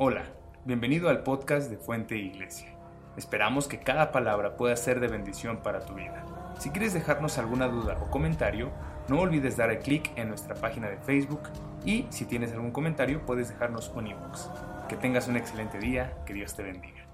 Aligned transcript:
Hola, 0.00 0.32
bienvenido 0.64 1.08
al 1.08 1.24
podcast 1.24 1.68
de 1.68 1.76
Fuente 1.76 2.16
Iglesia. 2.16 2.72
Esperamos 3.16 3.66
que 3.66 3.80
cada 3.80 4.12
palabra 4.12 4.56
pueda 4.56 4.76
ser 4.76 5.00
de 5.00 5.08
bendición 5.08 5.60
para 5.60 5.84
tu 5.84 5.94
vida. 5.94 6.54
Si 6.60 6.70
quieres 6.70 6.94
dejarnos 6.94 7.36
alguna 7.36 7.66
duda 7.66 7.98
o 8.00 8.08
comentario, 8.08 8.70
no 9.08 9.18
olvides 9.18 9.56
dar 9.56 9.76
clic 9.80 10.16
en 10.16 10.28
nuestra 10.28 10.54
página 10.54 10.88
de 10.88 10.98
Facebook 10.98 11.40
y 11.84 12.06
si 12.10 12.26
tienes 12.26 12.52
algún 12.52 12.70
comentario 12.70 13.26
puedes 13.26 13.48
dejarnos 13.48 13.88
un 13.88 14.06
inbox. 14.06 14.48
Que 14.88 14.96
tengas 14.96 15.26
un 15.26 15.36
excelente 15.36 15.80
día, 15.80 16.22
que 16.24 16.32
Dios 16.32 16.54
te 16.54 16.62
bendiga. 16.62 17.04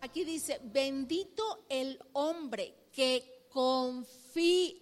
Aquí 0.00 0.24
dice, 0.24 0.60
bendito 0.62 1.66
el 1.68 1.98
hombre 2.12 2.72
que 2.92 3.48
confía. 3.50 4.76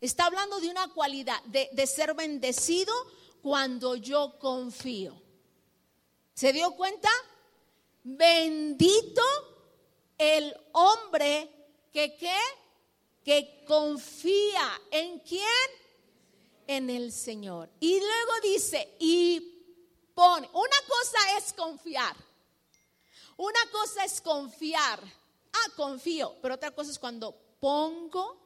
Está 0.00 0.26
hablando 0.26 0.60
de 0.60 0.70
una 0.70 0.86
cualidad, 0.94 1.42
de, 1.46 1.70
de 1.72 1.86
ser 1.88 2.14
bendecido 2.14 2.92
cuando 3.42 3.96
yo 3.96 4.38
confío. 4.38 5.20
¿Se 6.32 6.52
dio 6.52 6.70
cuenta? 6.76 7.10
Bendito 8.04 9.22
el 10.16 10.54
hombre 10.72 11.50
que 11.92 12.16
qué? 12.16 12.38
Que 13.24 13.64
confía 13.66 14.80
en 14.90 15.18
quién? 15.20 15.42
En 16.66 16.88
el 16.88 17.12
Señor. 17.12 17.68
Y 17.80 17.98
luego 17.98 18.32
dice, 18.42 18.96
y 19.00 20.10
pone, 20.14 20.48
una 20.52 20.76
cosa 20.88 21.36
es 21.36 21.52
confiar. 21.52 22.16
Una 23.36 23.60
cosa 23.72 24.04
es 24.04 24.20
confiar. 24.20 25.00
Ah, 25.52 25.72
confío, 25.76 26.36
pero 26.40 26.54
otra 26.54 26.70
cosa 26.70 26.92
es 26.92 26.98
cuando 26.98 27.36
pongo 27.58 28.40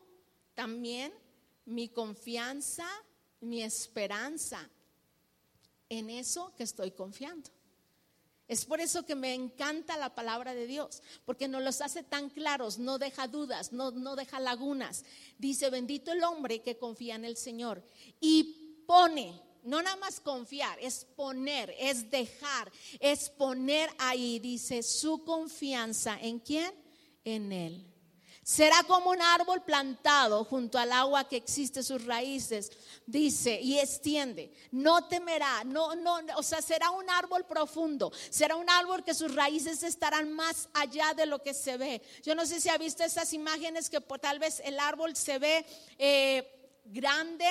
también 0.54 1.12
mi 1.66 1.88
confianza, 1.88 2.86
mi 3.40 3.62
esperanza 3.62 4.70
en 5.88 6.10
eso 6.10 6.52
que 6.56 6.64
estoy 6.64 6.90
confiando. 6.90 7.50
Es 8.48 8.64
por 8.64 8.80
eso 8.80 9.04
que 9.04 9.16
me 9.16 9.34
encanta 9.34 9.96
la 9.96 10.14
palabra 10.14 10.54
de 10.54 10.68
Dios, 10.68 11.02
porque 11.24 11.48
nos 11.48 11.64
los 11.64 11.80
hace 11.80 12.04
tan 12.04 12.30
claros, 12.30 12.78
no 12.78 12.98
deja 12.98 13.26
dudas, 13.26 13.72
no, 13.72 13.90
no 13.90 14.14
deja 14.14 14.38
lagunas. 14.38 15.04
Dice, 15.36 15.68
bendito 15.68 16.12
el 16.12 16.22
hombre 16.22 16.62
que 16.62 16.78
confía 16.78 17.16
en 17.16 17.24
el 17.24 17.36
Señor 17.36 17.82
y 18.20 18.84
pone, 18.86 19.42
no 19.64 19.82
nada 19.82 19.96
más 19.96 20.20
confiar, 20.20 20.78
es 20.80 21.04
poner, 21.16 21.74
es 21.76 22.08
dejar, 22.08 22.70
es 23.00 23.30
poner 23.30 23.90
ahí, 23.98 24.38
dice, 24.38 24.84
su 24.84 25.24
confianza 25.24 26.16
en 26.20 26.38
quién? 26.38 26.72
En 27.24 27.50
Él. 27.50 27.95
Será 28.46 28.84
como 28.84 29.10
un 29.10 29.20
árbol 29.20 29.64
plantado 29.64 30.44
junto 30.44 30.78
al 30.78 30.92
agua 30.92 31.28
que 31.28 31.34
existe 31.34 31.82
sus 31.82 32.04
raíces, 32.04 32.70
dice, 33.04 33.60
y 33.60 33.80
extiende. 33.80 34.52
No 34.70 35.08
temerá, 35.08 35.64
no, 35.64 35.96
no, 35.96 36.20
o 36.36 36.44
sea, 36.44 36.62
será 36.62 36.90
un 36.90 37.10
árbol 37.10 37.44
profundo, 37.44 38.12
será 38.30 38.54
un 38.54 38.70
árbol 38.70 39.02
que 39.02 39.14
sus 39.14 39.34
raíces 39.34 39.82
estarán 39.82 40.32
más 40.32 40.68
allá 40.74 41.12
de 41.12 41.26
lo 41.26 41.42
que 41.42 41.54
se 41.54 41.76
ve. 41.76 42.00
Yo 42.22 42.36
no 42.36 42.46
sé 42.46 42.60
si 42.60 42.68
ha 42.68 42.78
visto 42.78 43.02
esas 43.02 43.32
imágenes 43.32 43.90
que 43.90 44.00
por, 44.00 44.20
tal 44.20 44.38
vez 44.38 44.62
el 44.64 44.78
árbol 44.78 45.16
se 45.16 45.40
ve 45.40 45.66
eh, 45.98 46.55
grande, 46.92 47.46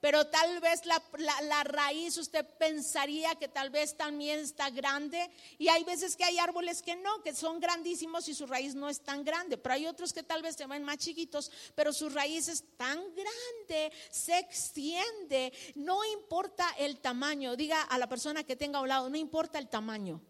pero 0.00 0.26
tal 0.28 0.60
vez 0.60 0.82
la, 0.86 1.64
raíz 1.64 2.16
usted 2.16 2.46
pensaría 2.58 3.34
que 3.34 3.48
tal 3.48 3.68
vez 3.68 3.96
también 3.96 4.40
está 4.40 4.70
grande. 4.70 5.30
Y 5.58 5.68
hay 5.68 5.84
veces 5.84 6.16
que 6.16 6.24
hay 6.24 6.38
árboles 6.38 6.80
que 6.80 6.96
no, 6.96 7.22
que 7.22 7.34
son 7.34 7.60
grandísimos 7.60 8.26
y 8.28 8.34
su 8.34 8.46
raíz 8.46 8.74
no 8.74 8.88
es 8.88 9.00
tan 9.00 9.24
grande. 9.24 9.58
Pero 9.58 9.74
hay 9.74 9.86
otros 9.86 10.12
que 10.12 10.22
tal 10.22 10.42
vez 10.42 10.56
se 10.56 10.66
ven 10.66 10.84
más 10.84 10.98
chiquitos, 10.98 11.50
pero 11.74 11.92
su 11.92 12.08
raíz 12.08 12.48
es 12.48 12.64
tan 12.78 12.98
grande, 13.14 13.92
se 14.10 14.38
extiende. 14.38 15.52
No 15.74 16.02
importa 16.04 16.66
el 16.78 16.98
tamaño. 17.00 17.54
Diga 17.54 17.82
a 17.82 17.98
la 17.98 18.08
persona 18.08 18.44
que 18.44 18.56
tenga 18.56 18.78
a 18.78 18.82
un 18.82 18.88
lado, 18.88 19.10
no 19.10 19.16
importa 19.18 19.58
el 19.58 19.68
tamaño. 19.68 20.22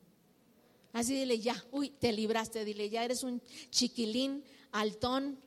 Así 0.92 1.14
dile 1.14 1.38
ya, 1.38 1.64
uy, 1.70 1.90
te 1.90 2.12
libraste, 2.12 2.64
dile 2.64 2.90
ya 2.90 3.04
eres 3.04 3.22
un 3.22 3.40
chiquilín, 3.70 4.44
altón, 4.72 5.40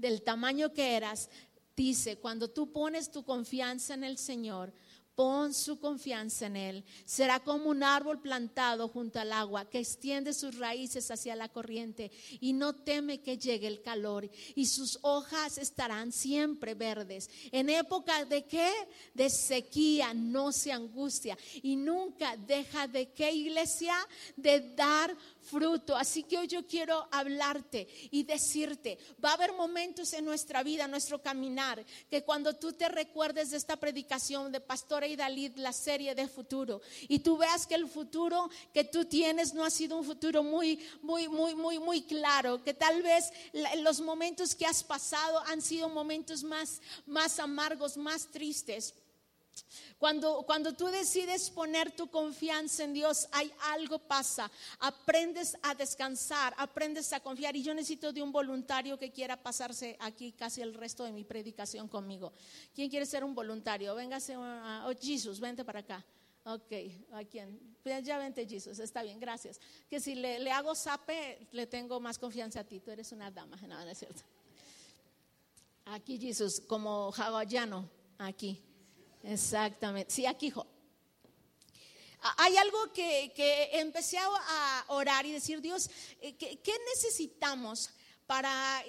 del 0.00 0.22
tamaño 0.22 0.72
que 0.72 0.96
eras, 0.96 1.28
dice, 1.76 2.18
cuando 2.18 2.48
tú 2.48 2.72
pones 2.72 3.10
tu 3.10 3.24
confianza 3.24 3.94
en 3.94 4.04
el 4.04 4.18
Señor, 4.18 4.72
pon 5.20 5.52
su 5.52 5.78
confianza 5.78 6.46
en 6.46 6.56
Él. 6.56 6.84
Será 7.04 7.40
como 7.40 7.68
un 7.68 7.82
árbol 7.82 8.22
plantado 8.22 8.88
junto 8.88 9.20
al 9.20 9.34
agua 9.34 9.68
que 9.68 9.78
extiende 9.78 10.32
sus 10.32 10.56
raíces 10.56 11.10
hacia 11.10 11.36
la 11.36 11.50
corriente 11.50 12.10
y 12.40 12.54
no 12.54 12.74
teme 12.74 13.20
que 13.20 13.36
llegue 13.36 13.66
el 13.66 13.82
calor 13.82 14.30
y 14.54 14.64
sus 14.64 14.98
hojas 15.02 15.58
estarán 15.58 16.10
siempre 16.10 16.72
verdes. 16.72 17.28
En 17.52 17.68
época 17.68 18.24
de 18.24 18.46
qué? 18.46 18.72
De 19.12 19.28
sequía 19.28 20.14
no 20.14 20.52
se 20.52 20.72
angustia 20.72 21.36
y 21.62 21.76
nunca 21.76 22.38
deja 22.38 22.88
de 22.88 23.10
qué 23.12 23.30
iglesia? 23.30 23.94
De 24.36 24.74
dar 24.74 25.14
fruto. 25.42 25.96
Así 25.96 26.22
que 26.22 26.38
hoy 26.38 26.46
yo 26.46 26.66
quiero 26.66 27.06
hablarte 27.10 27.88
y 28.10 28.22
decirte, 28.22 28.98
va 29.22 29.32
a 29.32 29.34
haber 29.34 29.52
momentos 29.52 30.14
en 30.14 30.24
nuestra 30.24 30.62
vida, 30.62 30.86
en 30.86 30.92
nuestro 30.92 31.20
caminar, 31.20 31.84
que 32.08 32.22
cuando 32.22 32.56
tú 32.56 32.72
te 32.72 32.88
recuerdes 32.88 33.50
de 33.50 33.58
esta 33.58 33.76
predicación 33.76 34.50
de 34.50 34.60
Pastora 34.60 35.09
y 35.10 35.16
Dalid, 35.16 35.56
la 35.56 35.72
serie 35.72 36.14
de 36.14 36.28
futuro, 36.28 36.80
y 37.08 37.18
tú 37.18 37.36
veas 37.36 37.66
que 37.66 37.74
el 37.74 37.88
futuro 37.88 38.48
que 38.72 38.84
tú 38.84 39.04
tienes 39.04 39.54
no 39.54 39.64
ha 39.64 39.70
sido 39.70 39.96
un 39.96 40.04
futuro 40.04 40.42
muy, 40.42 40.78
muy, 41.02 41.28
muy, 41.28 41.54
muy, 41.54 41.78
muy 41.78 42.02
claro, 42.02 42.62
que 42.62 42.74
tal 42.74 43.02
vez 43.02 43.32
los 43.78 44.00
momentos 44.00 44.54
que 44.54 44.66
has 44.66 44.82
pasado 44.82 45.40
han 45.46 45.60
sido 45.60 45.88
momentos 45.88 46.42
más, 46.42 46.80
más 47.06 47.38
amargos, 47.38 47.96
más 47.96 48.26
tristes. 48.26 48.94
Cuando, 49.98 50.42
cuando 50.42 50.72
tú 50.74 50.86
decides 50.86 51.50
poner 51.50 51.92
tu 51.92 52.10
confianza 52.10 52.84
en 52.84 52.92
Dios, 52.92 53.28
hay 53.32 53.52
algo 53.72 53.98
pasa. 53.98 54.50
Aprendes 54.78 55.56
a 55.62 55.74
descansar, 55.74 56.54
aprendes 56.58 57.12
a 57.12 57.20
confiar. 57.20 57.54
Y 57.56 57.62
yo 57.62 57.74
necesito 57.74 58.12
de 58.12 58.22
un 58.22 58.32
voluntario 58.32 58.98
que 58.98 59.10
quiera 59.10 59.36
pasarse 59.36 59.96
aquí 60.00 60.32
casi 60.32 60.62
el 60.62 60.74
resto 60.74 61.04
de 61.04 61.12
mi 61.12 61.24
predicación 61.24 61.88
conmigo. 61.88 62.32
¿Quién 62.74 62.90
quiere 62.90 63.06
ser 63.06 63.24
un 63.24 63.34
voluntario? 63.34 63.94
Véngase, 63.94 64.34
a, 64.34 64.86
oh 64.88 64.92
Jesús, 65.00 65.38
vente 65.38 65.64
para 65.64 65.80
acá. 65.80 66.04
Ok, 66.44 66.72
¿a 67.12 67.22
quién? 67.24 67.76
Ya 68.02 68.16
vente 68.18 68.46
Jesús, 68.46 68.78
está 68.78 69.02
bien, 69.02 69.20
gracias. 69.20 69.60
Que 69.88 70.00
si 70.00 70.14
le, 70.14 70.38
le 70.38 70.50
hago 70.50 70.74
sape, 70.74 71.46
le 71.52 71.66
tengo 71.66 72.00
más 72.00 72.18
confianza 72.18 72.60
a 72.60 72.64
ti. 72.64 72.80
Tú 72.80 72.90
eres 72.90 73.12
una 73.12 73.30
dama, 73.30 73.56
no, 73.62 73.68
no 73.68 73.90
es 73.90 73.98
cierto. 73.98 74.22
Aquí 75.84 76.18
Jesús, 76.18 76.60
como 76.66 77.12
hawaiano, 77.12 77.88
aquí. 78.18 78.62
Exactamente. 79.22 80.12
Sí, 80.12 80.26
aquí. 80.26 80.52
Hay 82.36 82.56
algo 82.56 82.92
que, 82.92 83.32
empecé 83.72 84.18
a 84.18 84.84
orar 84.88 85.24
y 85.26 85.32
decir, 85.32 85.60
Dios, 85.60 85.90
eh, 86.20 86.36
¿qué, 86.36 86.76
necesitamos 86.94 87.90
para 88.26 88.84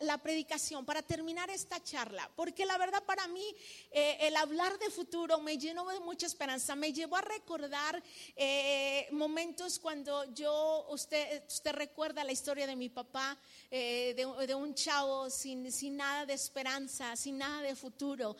la, 0.00 0.18
predicación, 0.18 0.84
para 0.84 1.02
terminar 1.02 1.48
esta 1.50 1.82
charla, 1.82 2.30
porque 2.36 2.66
la 2.66 2.76
verdad 2.76 3.02
para 3.04 3.26
mí 3.28 3.44
eh, 3.90 4.18
el 4.20 4.36
hablar 4.36 4.78
de 4.78 4.90
futuro 4.90 5.40
me 5.40 5.56
llenó 5.56 5.88
de 5.88 6.00
mucha 6.00 6.26
esperanza, 6.26 6.76
me 6.76 6.92
llevó 6.92 7.16
a 7.16 7.22
recordar 7.22 8.02
eh, 8.36 9.08
momentos 9.12 9.78
cuando 9.78 10.24
yo, 10.34 10.86
usted, 10.90 11.44
usted 11.48 11.72
recuerda 11.72 12.22
la 12.22 12.32
historia 12.32 12.66
de 12.66 12.76
mi 12.76 12.90
papá, 12.90 13.38
eh, 13.70 14.14
de, 14.14 14.54
un 14.54 14.74
chavo 14.74 15.30
sin, 15.30 15.72
sin, 15.72 15.96
nada 15.96 16.26
de 16.26 16.34
esperanza, 16.34 17.16
sin 17.16 17.38
nada 17.38 17.62
de 17.62 17.74
futuro, 17.74 18.36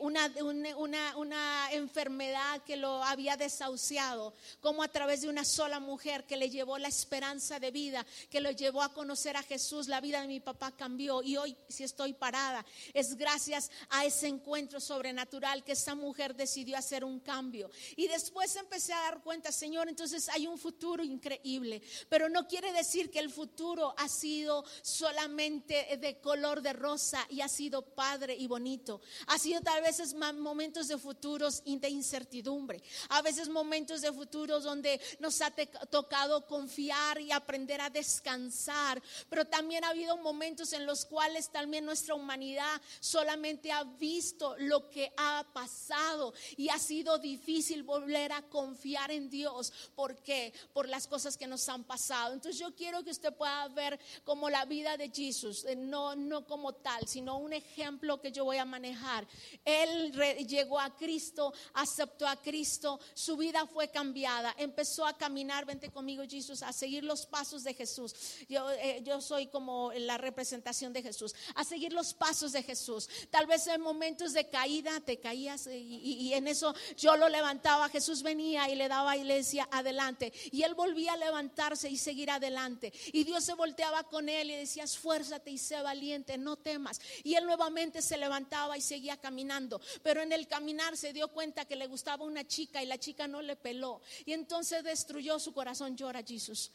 una, 0.00 0.32
una, 0.76 1.16
una 1.16 1.72
enfermedad 1.72 2.62
que 2.62 2.76
lo 2.76 3.02
había 3.02 3.36
desahuciado, 3.36 4.32
como 4.60 4.84
a 4.84 4.88
través 4.88 5.22
de 5.22 5.28
una 5.28 5.44
sola 5.44 5.80
mujer 5.80 6.24
que 6.24 6.36
le 6.36 6.48
llevó 6.48 6.78
la 6.78 6.88
esperanza 6.88 7.58
de 7.58 7.72
vida, 7.72 8.06
que 8.30 8.40
lo 8.40 8.52
llevó 8.52 8.82
a 8.82 8.92
conocer 8.92 9.36
a 9.36 9.42
Jesús, 9.42 9.88
la 9.88 10.00
vida 10.00 10.20
de 10.20 10.28
mi 10.28 10.38
papá 10.38 10.59
cambió 10.70 11.22
y 11.22 11.36
hoy 11.36 11.56
si 11.68 11.84
estoy 11.84 12.12
parada 12.12 12.64
es 12.92 13.16
gracias 13.16 13.70
a 13.88 14.04
ese 14.04 14.26
encuentro 14.26 14.80
sobrenatural 14.80 15.64
que 15.64 15.72
esa 15.72 15.94
mujer 15.94 16.34
decidió 16.34 16.76
hacer 16.76 17.04
un 17.04 17.20
cambio. 17.20 17.70
Y 17.96 18.08
después 18.08 18.54
empecé 18.56 18.92
a 18.92 19.00
dar 19.00 19.22
cuenta, 19.22 19.52
Señor, 19.52 19.88
entonces 19.88 20.28
hay 20.28 20.46
un 20.46 20.58
futuro 20.58 21.02
increíble, 21.02 21.82
pero 22.08 22.28
no 22.28 22.46
quiere 22.46 22.72
decir 22.72 23.10
que 23.10 23.20
el 23.20 23.30
futuro 23.30 23.94
ha 23.96 24.08
sido 24.08 24.64
solamente 24.82 25.96
de 25.98 26.20
color 26.20 26.60
de 26.60 26.72
rosa 26.72 27.24
y 27.30 27.40
ha 27.40 27.48
sido 27.48 27.82
padre 27.82 28.34
y 28.34 28.46
bonito. 28.46 29.00
Ha 29.28 29.38
sido 29.38 29.60
tal 29.60 29.82
vez 29.82 30.00
momentos 30.14 30.88
de 30.88 30.98
futuros 30.98 31.62
de 31.64 31.88
incertidumbre, 31.88 32.82
a 33.10 33.22
veces 33.22 33.48
momentos 33.48 34.00
de 34.00 34.12
futuros 34.12 34.64
donde 34.64 35.00
nos 35.18 35.40
ha 35.40 35.50
tocado 35.50 36.46
confiar 36.46 37.20
y 37.20 37.32
aprender 37.32 37.80
a 37.80 37.90
descansar, 37.90 39.02
pero 39.28 39.44
también 39.46 39.84
ha 39.84 39.90
habido 39.90 40.16
momentos 40.16 40.49
momentos 40.50 40.72
en 40.72 40.84
los 40.84 41.04
cuales 41.04 41.48
también 41.50 41.84
nuestra 41.84 42.16
humanidad 42.16 42.82
solamente 42.98 43.70
ha 43.70 43.84
visto 43.84 44.56
lo 44.58 44.90
que 44.90 45.12
ha 45.16 45.46
pasado 45.52 46.34
y 46.56 46.70
ha 46.70 46.78
sido 46.78 47.18
difícil 47.18 47.84
volver 47.84 48.32
a 48.32 48.42
confiar 48.42 49.12
en 49.12 49.30
Dios. 49.30 49.72
¿Por 49.94 50.16
qué? 50.24 50.52
Por 50.72 50.88
las 50.88 51.06
cosas 51.06 51.36
que 51.36 51.46
nos 51.46 51.68
han 51.68 51.84
pasado. 51.84 52.34
Entonces 52.34 52.60
yo 52.60 52.74
quiero 52.74 53.04
que 53.04 53.12
usted 53.12 53.32
pueda 53.32 53.68
ver 53.68 54.00
como 54.24 54.50
la 54.50 54.64
vida 54.64 54.96
de 54.96 55.08
Jesús, 55.10 55.64
eh, 55.66 55.76
no, 55.76 56.16
no 56.16 56.44
como 56.44 56.72
tal, 56.72 57.06
sino 57.06 57.38
un 57.38 57.52
ejemplo 57.52 58.20
que 58.20 58.32
yo 58.32 58.44
voy 58.44 58.56
a 58.56 58.64
manejar. 58.64 59.28
Él 59.64 60.10
llegó 60.48 60.80
a 60.80 60.96
Cristo, 60.96 61.54
aceptó 61.74 62.26
a 62.26 62.34
Cristo, 62.34 62.98
su 63.14 63.36
vida 63.36 63.66
fue 63.66 63.88
cambiada, 63.88 64.52
empezó 64.58 65.06
a 65.06 65.16
caminar, 65.16 65.64
vente 65.64 65.90
conmigo 65.90 66.24
Jesús, 66.28 66.64
a 66.64 66.72
seguir 66.72 67.04
los 67.04 67.24
pasos 67.24 67.62
de 67.62 67.72
Jesús. 67.72 68.16
Yo, 68.48 68.68
eh, 68.72 69.00
yo 69.04 69.20
soy 69.20 69.46
como 69.46 69.92
la 69.92 70.18
representación 70.18 70.39
de 70.40 71.02
Jesús, 71.02 71.34
a 71.54 71.64
seguir 71.64 71.92
los 71.92 72.14
pasos 72.14 72.52
de 72.52 72.62
Jesús. 72.62 73.08
Tal 73.30 73.46
vez 73.46 73.66
en 73.66 73.80
momentos 73.80 74.32
de 74.32 74.48
caída 74.48 75.00
te 75.00 75.18
caías 75.18 75.66
y, 75.66 76.32
en 76.32 76.48
eso 76.48 76.74
yo 76.96 77.16
lo 77.16 77.28
levantaba, 77.28 77.88
Jesús 77.88 78.22
venía 78.22 78.68
y 78.70 78.74
le 78.74 78.88
daba 78.88 79.16
y 79.16 79.24
le 79.24 79.36
decía 79.36 79.68
adelante. 79.70 80.32
Y 80.50 80.62
él 80.62 80.74
volvía 80.74 81.12
a 81.12 81.16
levantarse 81.16 81.90
y 81.90 81.98
seguir 81.98 82.30
adelante. 82.30 82.92
Y 83.12 83.24
Dios 83.24 83.44
se 83.44 83.54
volteaba 83.54 84.04
con 84.04 84.28
él 84.28 84.50
y 84.50 84.56
decía, 84.56 84.84
esfuérzate 84.84 85.50
y 85.50 85.58
sé 85.58 85.80
valiente, 85.82 86.38
no 86.38 86.56
temas. 86.56 87.00
Y 87.22 87.34
él 87.34 87.44
nuevamente 87.44 88.02
se 88.02 88.16
levantaba 88.16 88.78
y 88.78 88.80
seguía 88.80 89.16
caminando. 89.16 89.80
Pero 90.02 90.22
en 90.22 90.32
el 90.32 90.46
caminar 90.46 90.96
se 90.96 91.12
dio 91.12 91.28
cuenta 91.28 91.64
que 91.64 91.76
le 91.76 91.86
gustaba 91.86 92.24
una 92.24 92.46
chica 92.46 92.82
y 92.82 92.86
la 92.86 92.98
chica 92.98 93.28
no 93.28 93.42
le 93.42 93.56
peló. 93.56 94.00
Y 94.24 94.32
entonces 94.32 94.82
destruyó 94.84 95.38
su 95.38 95.52
corazón, 95.52 95.96
llora 95.96 96.22
Jesús. 96.22 96.70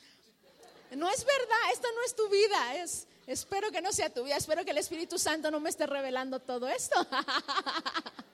No 0.91 1.09
es 1.09 1.25
verdad, 1.25 1.57
esta 1.73 1.87
no 1.91 2.03
es 2.05 2.15
tu 2.15 2.29
vida, 2.29 2.75
es, 2.75 3.07
espero 3.27 3.71
que 3.71 3.81
no 3.81 3.91
sea 3.91 4.13
tu 4.13 4.23
vida, 4.23 4.37
espero 4.37 4.63
que 4.63 4.71
el 4.71 4.77
Espíritu 4.77 5.17
Santo 5.17 5.51
no 5.51 5.59
me 5.59 5.69
esté 5.69 5.85
revelando 5.85 6.39
todo 6.39 6.67
esto. 6.67 6.95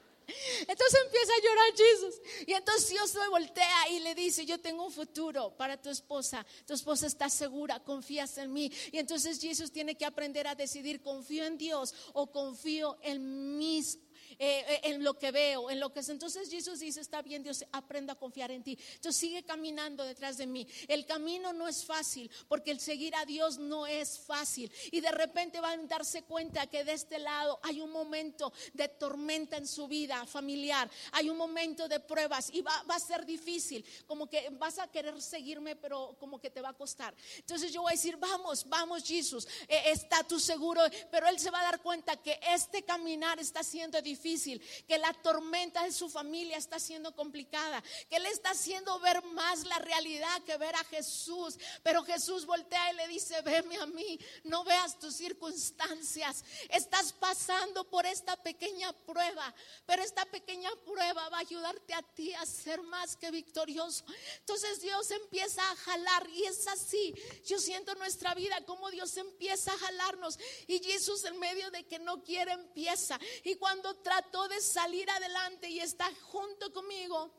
Entonces 0.68 1.00
empieza 1.06 1.32
a 1.34 1.44
llorar 1.44 1.74
Jesús. 1.76 2.22
Y 2.48 2.54
entonces 2.54 2.90
Dios 2.90 3.10
se 3.10 3.28
voltea 3.30 3.90
y 3.90 4.00
le 4.00 4.16
dice, 4.16 4.46
yo 4.46 4.60
tengo 4.60 4.86
un 4.86 4.92
futuro 4.92 5.56
para 5.58 5.82
tu 5.82 5.90
esposa. 5.90 6.46
Tu 6.66 6.74
esposa 6.74 7.08
está 7.08 7.30
segura, 7.30 7.80
confías 7.80 8.38
en 8.38 8.54
mí. 8.54 8.72
Y 8.92 8.98
entonces 8.98 9.40
Jesús 9.40 9.72
tiene 9.72 9.96
que 9.96 10.06
aprender 10.06 10.48
a 10.48 10.56
decidir, 10.56 11.02
confío 11.02 11.46
en 11.46 11.58
Dios 11.58 11.94
o 12.14 12.32
confío 12.32 12.98
en 13.02 13.58
mis 13.58 14.00
eh, 14.40 14.71
lo 15.12 15.20
que 15.20 15.32
veo, 15.32 15.70
en 15.70 15.82
lo 15.82 15.92
que 15.92 16.00
es. 16.00 16.08
Entonces 16.08 16.50
Jesús 16.50 16.80
dice, 16.80 17.02
está 17.02 17.22
bien 17.22 17.44
Dios, 17.44 17.66
aprendo 17.74 18.14
a 18.14 18.16
confiar 18.16 18.50
en 18.50 18.64
ti. 18.64 18.78
Entonces 18.96 19.20
sigue 19.20 19.44
caminando 19.44 20.06
detrás 20.06 20.38
de 20.38 20.48
mí. 20.48 20.66
El 20.88 21.06
camino 21.06 21.52
no 21.52 21.68
es 21.68 21.84
fácil, 21.84 22.32
porque 22.48 22.72
el 22.72 22.80
seguir 22.80 23.14
a 23.16 23.26
Dios 23.26 23.58
no 23.58 23.86
es 23.86 24.20
fácil. 24.20 24.72
Y 24.90 25.02
de 25.02 25.12
repente 25.12 25.60
van 25.60 25.82
a 25.82 25.88
darse 25.88 26.24
cuenta 26.24 26.66
que 26.68 26.86
de 26.86 26.94
este 26.94 27.20
lado 27.20 27.60
hay 27.62 27.82
un 27.82 27.92
momento 27.92 28.54
de 28.72 28.88
tormenta 28.88 29.58
en 29.58 29.68
su 29.68 29.86
vida 29.90 30.26
familiar, 30.26 30.90
hay 31.12 31.30
un 31.30 31.36
momento 31.36 31.90
de 31.90 32.00
pruebas 32.00 32.50
y 32.54 32.62
va, 32.62 32.86
a 32.88 33.00
ser 33.00 33.26
difícil, 33.26 33.84
como 34.08 34.28
que 34.28 34.50
vas 34.52 34.80
a 34.80 34.88
querer 34.88 35.22
seguirme, 35.22 35.76
pero 35.76 36.16
como 36.20 36.40
que 36.40 36.50
te 36.50 36.62
va 36.62 36.70
a 36.70 36.74
costar. 36.74 37.14
Entonces 37.38 37.74
yo 37.74 37.82
voy 37.82 37.92
a 37.92 37.96
decir, 37.96 38.16
vamos, 38.16 38.68
vamos 38.70 39.04
Jesús, 39.04 39.46
eh, 39.68 39.82
está 39.88 40.24
tú 40.24 40.40
seguro, 40.40 40.82
pero 41.10 41.28
él 41.28 41.38
se 41.38 41.52
va 41.52 41.60
a 41.60 41.64
dar 41.64 41.82
cuenta 41.82 42.16
que 42.16 42.40
este 42.48 42.84
caminar 42.84 43.40
está 43.40 43.62
siendo 43.62 44.02
difícil 44.02 44.62
que 44.88 45.01
la 45.02 45.14
tormenta 45.14 45.84
de 45.84 45.92
su 45.92 46.10
familia 46.10 46.58
está 46.58 46.80
siendo 46.80 47.16
complicada, 47.16 47.84
que 48.10 48.20
le 48.20 48.30
está 48.30 48.52
haciendo 48.52 49.00
ver 49.00 49.24
más 49.26 49.66
la 49.66 49.80
realidad 49.80 50.42
que 50.44 50.58
ver 50.58 50.76
a 50.76 50.84
Jesús. 50.86 51.58
Pero 51.84 52.04
Jesús 52.04 52.46
voltea 52.46 52.92
y 52.92 52.96
le 52.96 53.08
dice, 53.08 53.42
veme 53.42 53.78
a 53.78 53.86
mí, 53.88 54.20
no 54.44 54.64
veas 54.64 55.00
tus 55.00 55.16
circunstancias. 55.16 56.44
Estás 56.70 57.14
pasando 57.14 57.90
por 57.90 58.06
esta 58.06 58.42
pequeña 58.42 58.94
prueba, 58.94 59.54
pero 59.86 60.04
esta 60.04 60.26
pequeña 60.26 60.70
prueba 60.86 61.30
va 61.30 61.38
a 61.38 61.42
ayudarte 61.42 61.94
a 61.94 62.04
ti 62.04 62.34
a 62.34 62.46
ser 62.46 62.82
más 62.84 63.16
que 63.18 63.32
victorioso. 63.32 64.06
Entonces 64.40 64.82
Dios 64.82 65.10
empieza 65.12 65.62
a 65.72 65.76
jalar 65.78 66.30
y 66.30 66.46
es 66.46 66.68
así. 66.68 67.14
Yo 67.46 67.60
siento 67.60 67.96
nuestra 67.96 68.36
vida 68.36 68.64
como 68.66 68.90
Dios 68.92 69.18
empieza 69.18 69.74
a 69.74 69.78
jalarnos 69.78 70.38
y 70.68 70.80
Jesús 70.80 71.24
en 71.26 71.40
medio 71.40 71.72
de 71.72 71.86
que 71.88 72.00
no 72.00 72.24
quiere 72.24 72.52
empieza. 72.52 73.20
Y 73.44 73.56
cuando 73.56 73.96
trató 73.98 74.48
de 74.48 74.62
salir 74.62 74.91
adelante 75.10 75.70
y 75.70 75.80
está 75.80 76.10
junto 76.24 76.72
conmigo. 76.72 77.32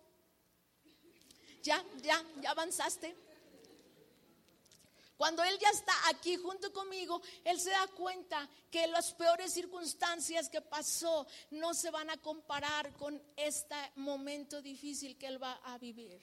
Ya, 1.62 1.84
ya, 2.02 2.24
ya 2.40 2.50
avanzaste. 2.50 3.14
Cuando 5.16 5.44
Él 5.44 5.56
ya 5.60 5.68
está 5.70 5.92
aquí 6.08 6.36
junto 6.36 6.72
conmigo, 6.72 7.22
Él 7.44 7.60
se 7.60 7.70
da 7.70 7.86
cuenta 7.86 8.48
que 8.70 8.88
las 8.88 9.12
peores 9.12 9.52
circunstancias 9.52 10.48
que 10.48 10.60
pasó 10.60 11.26
no 11.50 11.74
se 11.74 11.90
van 11.90 12.10
a 12.10 12.16
comparar 12.16 12.92
con 12.94 13.22
este 13.36 13.76
momento 13.96 14.60
difícil 14.60 15.16
que 15.16 15.28
Él 15.28 15.40
va 15.40 15.52
a 15.62 15.78
vivir. 15.78 16.20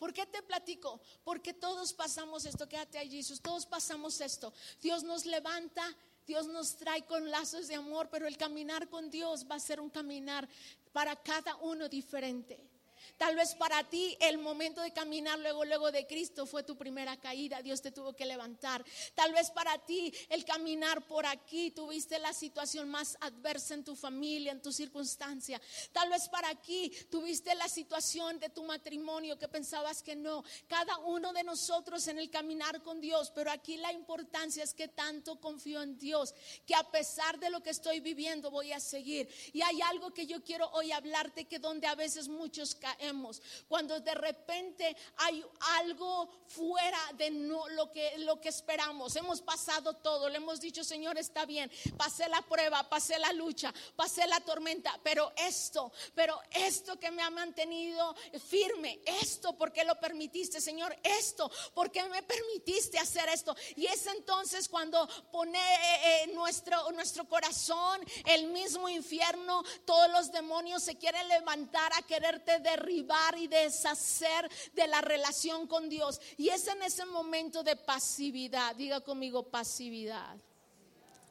¿Por 0.00 0.12
qué 0.12 0.26
te 0.26 0.42
platico? 0.42 1.00
Porque 1.22 1.54
todos 1.54 1.92
pasamos 1.92 2.44
esto, 2.44 2.68
quédate 2.68 2.98
ahí 2.98 3.08
Jesús, 3.08 3.40
todos 3.40 3.66
pasamos 3.66 4.20
esto. 4.20 4.52
Dios 4.80 5.04
nos 5.04 5.24
levanta 5.24 5.96
Dios 6.26 6.46
nos 6.46 6.76
trae 6.76 7.04
con 7.04 7.30
lazos 7.30 7.68
de 7.68 7.74
amor, 7.74 8.08
pero 8.10 8.26
el 8.26 8.36
caminar 8.36 8.88
con 8.88 9.10
Dios 9.10 9.46
va 9.50 9.56
a 9.56 9.60
ser 9.60 9.80
un 9.80 9.90
caminar 9.90 10.48
para 10.92 11.16
cada 11.16 11.56
uno 11.56 11.88
diferente. 11.88 12.71
Tal 13.16 13.36
vez 13.36 13.54
para 13.54 13.84
ti 13.84 14.16
el 14.20 14.38
momento 14.38 14.80
de 14.80 14.92
caminar 14.92 15.38
luego, 15.38 15.64
luego 15.64 15.92
de 15.92 16.06
Cristo 16.06 16.46
fue 16.46 16.62
tu 16.62 16.76
primera 16.76 17.16
caída. 17.18 17.62
Dios 17.62 17.80
te 17.80 17.92
tuvo 17.92 18.14
que 18.14 18.26
levantar. 18.26 18.84
Tal 19.14 19.32
vez 19.32 19.50
para 19.50 19.78
ti 19.78 20.12
el 20.28 20.44
caminar 20.44 21.06
por 21.06 21.26
aquí 21.26 21.70
tuviste 21.70 22.18
la 22.18 22.32
situación 22.32 22.88
más 22.90 23.16
adversa 23.20 23.74
en 23.74 23.84
tu 23.84 23.94
familia, 23.94 24.52
en 24.52 24.62
tu 24.62 24.72
circunstancia. 24.72 25.60
Tal 25.92 26.10
vez 26.10 26.28
para 26.28 26.48
aquí 26.48 26.90
tuviste 27.10 27.54
la 27.54 27.68
situación 27.68 28.38
de 28.38 28.48
tu 28.48 28.64
matrimonio 28.64 29.38
que 29.38 29.48
pensabas 29.48 30.02
que 30.02 30.16
no. 30.16 30.44
Cada 30.66 30.98
uno 30.98 31.32
de 31.32 31.44
nosotros 31.44 32.06
en 32.08 32.18
el 32.18 32.30
caminar 32.30 32.82
con 32.82 33.00
Dios. 33.00 33.30
Pero 33.34 33.50
aquí 33.50 33.76
la 33.76 33.92
importancia 33.92 34.64
es 34.64 34.74
que 34.74 34.88
tanto 34.88 35.40
confío 35.40 35.82
en 35.82 35.98
Dios 35.98 36.34
que 36.66 36.74
a 36.74 36.90
pesar 36.90 37.38
de 37.38 37.50
lo 37.50 37.62
que 37.62 37.70
estoy 37.70 38.00
viviendo 38.00 38.50
voy 38.50 38.72
a 38.72 38.80
seguir. 38.80 39.28
Y 39.52 39.62
hay 39.62 39.80
algo 39.82 40.12
que 40.12 40.26
yo 40.26 40.42
quiero 40.42 40.70
hoy 40.72 40.92
hablarte 40.92 41.46
que 41.46 41.58
donde 41.58 41.86
a 41.86 41.94
veces 41.94 42.28
muchos 42.28 42.76
caemos 42.92 43.40
cuando 43.68 44.00
de 44.00 44.14
repente 44.14 44.96
hay 45.16 45.44
algo 45.78 46.28
fuera 46.46 46.98
de 47.14 47.30
lo, 47.30 47.90
que, 47.90 48.18
lo 48.18 48.40
que 48.40 48.48
esperamos. 48.48 49.16
Hemos 49.16 49.40
pasado 49.40 49.94
todo, 49.94 50.28
le 50.28 50.36
hemos 50.36 50.60
dicho, 50.60 50.84
Señor, 50.84 51.16
está 51.18 51.46
bien, 51.46 51.70
pasé 51.96 52.28
la 52.28 52.42
prueba, 52.42 52.88
pasé 52.88 53.18
la 53.18 53.32
lucha, 53.32 53.72
pasé 53.96 54.26
la 54.26 54.40
tormenta, 54.40 54.98
pero 55.02 55.32
esto, 55.36 55.92
pero 56.14 56.38
esto 56.50 56.98
que 56.98 57.10
me 57.10 57.22
ha 57.22 57.30
mantenido 57.30 58.14
firme, 58.46 59.00
esto 59.04 59.56
porque 59.56 59.84
lo 59.84 59.98
permitiste, 59.98 60.60
Señor, 60.60 60.96
esto 61.02 61.50
porque 61.74 62.04
me 62.04 62.22
permitiste 62.22 62.98
hacer 62.98 63.28
esto. 63.28 63.56
Y 63.76 63.86
es 63.86 64.06
entonces 64.06 64.68
cuando 64.68 65.08
pone 65.30 65.58
eh, 65.58 66.24
eh, 66.24 66.30
nuestro, 66.34 66.90
nuestro 66.92 67.26
corazón, 67.26 68.00
el 68.26 68.48
mismo 68.48 68.88
infierno, 68.88 69.62
todos 69.86 70.10
los 70.10 70.32
demonios 70.32 70.82
se 70.82 70.96
quieren 70.96 71.26
levantar 71.28 71.92
a 71.94 72.02
quererte 72.02 72.58
derribar 72.58 72.81
y 72.90 73.46
deshacer 73.48 74.50
de 74.72 74.86
la 74.86 75.00
relación 75.00 75.66
con 75.66 75.88
Dios. 75.88 76.20
Y 76.36 76.48
es 76.48 76.66
en 76.66 76.82
ese 76.82 77.04
momento 77.06 77.62
de 77.62 77.76
pasividad, 77.76 78.74
diga 78.76 79.00
conmigo 79.00 79.44
pasividad. 79.44 80.36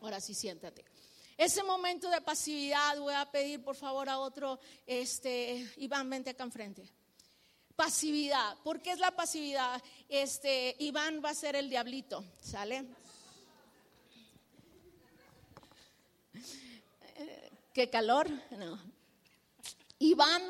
Ahora 0.02 0.20
sí, 0.20 0.34
siéntate. 0.34 0.86
Ese 1.38 1.64
momento 1.64 2.10
de 2.10 2.22
pasividad, 2.22 3.00
voy 3.00 3.14
a 3.14 3.30
pedir 3.30 3.64
por 3.64 3.76
favor 3.76 4.10
a 4.10 4.20
otro, 4.20 4.60
este, 4.86 5.68
Iván, 5.78 6.10
vente 6.10 6.32
acá 6.32 6.44
enfrente. 6.44 6.84
Pasividad. 7.76 8.58
¿Por 8.64 8.82
qué 8.82 8.92
es 8.92 9.00
la 9.00 9.12
pasividad? 9.12 9.82
Este, 10.08 10.76
Iván 10.80 11.22
va 11.24 11.32
a 11.32 11.36
ser 11.36 11.56
el 11.56 11.70
diablito, 11.70 12.24
¿sale? 12.42 12.86
¿Qué 17.74 17.90
calor? 17.90 18.30
No. 18.52 18.78
Iván 20.00 20.42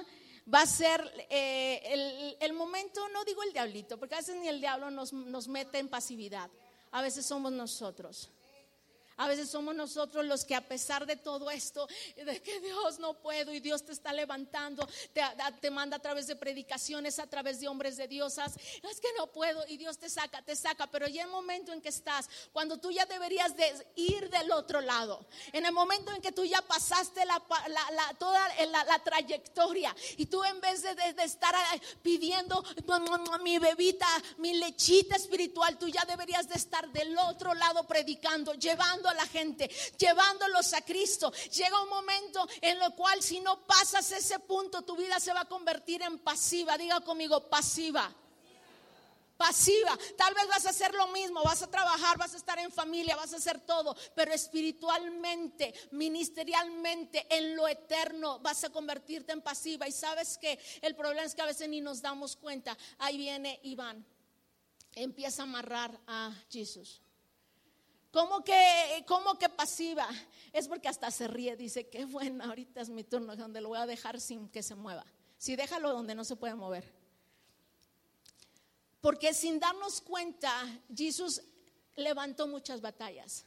va 0.54 0.62
a 0.62 0.66
ser 0.66 1.02
eh, 1.30 2.38
el, 2.40 2.54
momento, 2.54 3.08
no 3.10 3.24
digo 3.24 3.44
el 3.44 3.54
diablito, 3.54 3.98
porque 3.98 4.16
a 4.16 4.18
veces 4.20 4.36
ni 4.36 4.48
el 4.48 4.60
diablo 4.60 4.92
nos, 4.92 5.14
nos 5.14 5.48
mete 5.48 5.80
en 5.80 5.88
pasividad, 5.88 6.50
a 6.92 7.02
veces 7.02 7.26
somos 7.26 7.52
nosotros. 7.52 8.30
A 9.22 9.28
veces 9.28 9.52
somos 9.52 9.76
nosotros 9.76 10.26
los 10.26 10.44
que 10.44 10.56
a 10.56 10.68
pesar 10.68 11.06
de 11.06 11.16
todo 11.16 11.52
esto, 11.52 11.88
de 12.16 12.42
que 12.42 12.60
Dios 12.60 12.98
no 12.98 13.14
puedo 13.14 13.54
y 13.54 13.60
Dios 13.60 13.84
te 13.84 13.92
está 13.92 14.12
levantando, 14.14 14.90
te, 15.14 15.70
manda 15.70 15.98
a 15.98 16.00
través 16.00 16.26
de 16.26 16.36
predicaciones, 16.36 17.20
a 17.20 17.28
través 17.28 17.60
de 17.60 17.68
hombres 17.68 17.98
de 17.98 18.08
diosas, 18.08 18.56
es 18.58 19.00
que 19.00 19.10
no 19.20 19.28
puedo 19.28 19.64
y 19.68 19.78
Dios 19.78 20.00
te 20.00 20.10
saca, 20.10 20.42
te 20.42 20.56
saca, 20.56 20.88
pero 20.88 21.08
ya 21.08 21.22
el 21.22 21.30
momento 21.30 21.72
en 21.72 21.82
que 21.82 21.90
estás, 21.90 22.28
cuando 22.52 22.80
tú 22.80 22.90
ya 22.90 23.06
deberías 23.06 23.56
de 23.56 23.72
ir 23.96 24.28
del 24.32 24.52
otro 24.52 24.82
lado, 24.82 25.24
en 25.54 25.68
el 25.68 25.72
momento 25.72 26.12
en 26.12 26.22
que 26.24 26.32
tú 26.32 26.44
ya 26.44 26.64
pasaste 26.64 27.24
la, 27.24 27.40
toda 28.18 28.42
la, 28.66 29.04
trayectoria 29.04 29.96
y 30.18 30.26
tú 30.26 30.44
en 30.44 30.60
vez 30.62 30.82
de, 30.82 30.96
de 30.96 31.24
estar 31.24 31.54
pidiendo 32.02 32.64
mi 33.44 33.60
bebita, 33.60 34.08
mi 34.38 34.56
lechita 34.56 35.16
espiritual, 35.16 35.78
tú 35.78 35.88
ya 35.88 36.06
deberías 36.06 36.50
de 36.50 36.56
estar 36.56 36.92
del 36.92 37.16
otro 37.20 37.54
lado 37.54 37.86
predicando, 37.86 38.56
llevando 38.56 39.11
la 39.14 39.26
gente, 39.28 39.70
llevándolos 39.98 40.74
a 40.74 40.82
Cristo. 40.82 41.32
Llega 41.52 41.82
un 41.82 41.90
momento 41.90 42.48
en 42.62 42.82
el 42.82 42.94
cual 42.96 43.22
si 43.22 43.40
no 43.40 43.66
pasas 43.66 44.12
ese 44.12 44.40
punto, 44.40 44.82
tu 44.84 44.96
vida 44.96 45.20
se 45.20 45.34
va 45.34 45.42
a 45.42 45.46
convertir 45.46 46.02
en 46.02 46.20
pasiva. 46.20 46.78
Diga 46.78 47.02
conmigo, 47.02 47.50
pasiva 47.50 48.14
pasiva. 49.42 49.98
Tal 50.16 50.36
vez 50.36 50.48
vas 50.48 50.68
a 50.68 50.70
hacer 50.70 50.94
lo 50.94 51.08
mismo, 51.08 51.42
vas 51.44 51.64
a 51.64 51.72
trabajar, 51.72 52.16
vas 52.16 52.36
a 52.36 52.38
estar 52.38 52.60
en 52.60 52.72
familia, 52.72 53.16
vas 53.16 53.34
a 53.34 53.38
hacer 53.38 53.60
todo, 53.62 53.96
pero 54.14 54.32
espiritualmente, 54.34 55.74
ministerialmente, 55.92 57.26
en 57.28 57.56
lo 57.56 57.68
eterno, 57.68 58.38
vas 58.40 58.64
a 58.64 58.70
convertirte 58.70 59.32
en 59.32 59.42
pasiva. 59.42 59.88
Y 59.88 59.92
sabes 59.92 60.38
que 60.38 60.60
el 60.84 60.96
problema 60.96 61.24
es 61.24 61.34
que 61.34 61.42
a 61.42 61.48
veces 61.48 61.68
ni 61.70 61.82
nos 61.82 62.04
damos 62.04 62.36
cuenta. 62.36 62.78
Ahí 63.00 63.18
viene 63.18 63.60
Iván, 63.64 64.06
empieza 64.94 65.42
a 65.42 65.46
amarrar 65.46 66.00
a 66.06 66.32
Jesús. 66.52 67.02
¿Cómo 68.12 68.44
que, 68.44 69.06
¿Cómo 69.08 69.40
que 69.40 69.48
pasiva? 69.48 70.08
Es 70.52 70.68
porque 70.68 70.90
hasta 70.90 71.10
se 71.12 71.28
ríe, 71.30 71.56
dice, 71.56 71.88
qué 71.88 72.04
bueno, 72.04 72.44
ahorita 72.44 72.82
es 72.82 72.90
mi 72.90 73.06
turno, 73.06 73.36
donde 73.38 73.62
lo 73.62 73.70
voy 73.70 73.80
a 73.80 73.86
dejar 73.86 74.20
sin 74.20 74.50
que 74.50 74.62
se 74.62 74.76
mueva. 74.76 75.06
Si 75.38 75.56
déjalo 75.56 75.92
donde 75.92 76.14
no 76.14 76.26
se 76.26 76.36
puede 76.36 76.54
mover. 76.56 76.94
Porque 79.00 79.34
sin 79.34 79.60
darnos 79.60 80.02
cuenta, 80.02 80.52
Jesús 80.94 81.42
levantó 81.96 82.48
muchas 82.48 82.82
batallas. 82.82 83.46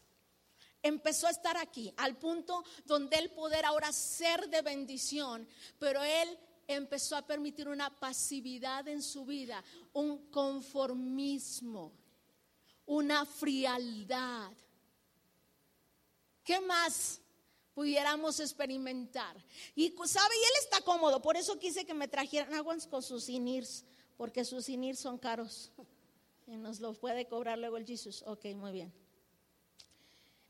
Empezó 0.82 1.26
a 1.26 1.30
estar 1.30 1.56
aquí, 1.58 1.92
al 1.98 2.16
punto 2.16 2.64
donde 2.86 3.18
él 3.18 3.30
poder 3.30 3.66
ahora 3.66 3.92
ser 3.92 4.48
de 4.48 4.62
bendición, 4.62 5.46
pero 5.78 6.02
él 6.02 6.38
empezó 6.66 7.16
a 7.16 7.26
permitir 7.26 7.68
una 7.68 7.90
pasividad 7.90 8.88
en 8.88 9.02
su 9.02 9.26
vida, 9.26 9.62
un 9.92 10.30
conformismo 10.30 11.92
una 12.86 13.24
frialdad. 13.26 14.52
¿Qué 16.42 16.60
más 16.60 17.20
pudiéramos 17.74 18.38
experimentar? 18.40 19.36
Y 19.74 19.94
sabe, 20.06 20.34
y 20.34 20.44
él 20.44 20.52
está 20.60 20.80
cómodo, 20.82 21.20
por 21.22 21.36
eso 21.36 21.58
quise 21.58 21.84
que 21.86 21.94
me 21.94 22.08
trajeran 22.08 22.54
aguas 22.54 22.86
con 22.86 23.02
sus 23.02 23.28
inirs, 23.28 23.84
porque 24.16 24.44
sus 24.44 24.68
inirs 24.68 24.98
son 24.98 25.18
caros. 25.18 25.70
Y 26.46 26.58
nos 26.58 26.78
los 26.78 26.98
puede 26.98 27.26
cobrar 27.26 27.58
luego 27.58 27.78
el 27.78 27.86
Jesús. 27.86 28.22
Ok, 28.26 28.44
muy 28.54 28.70
bien. 28.70 28.92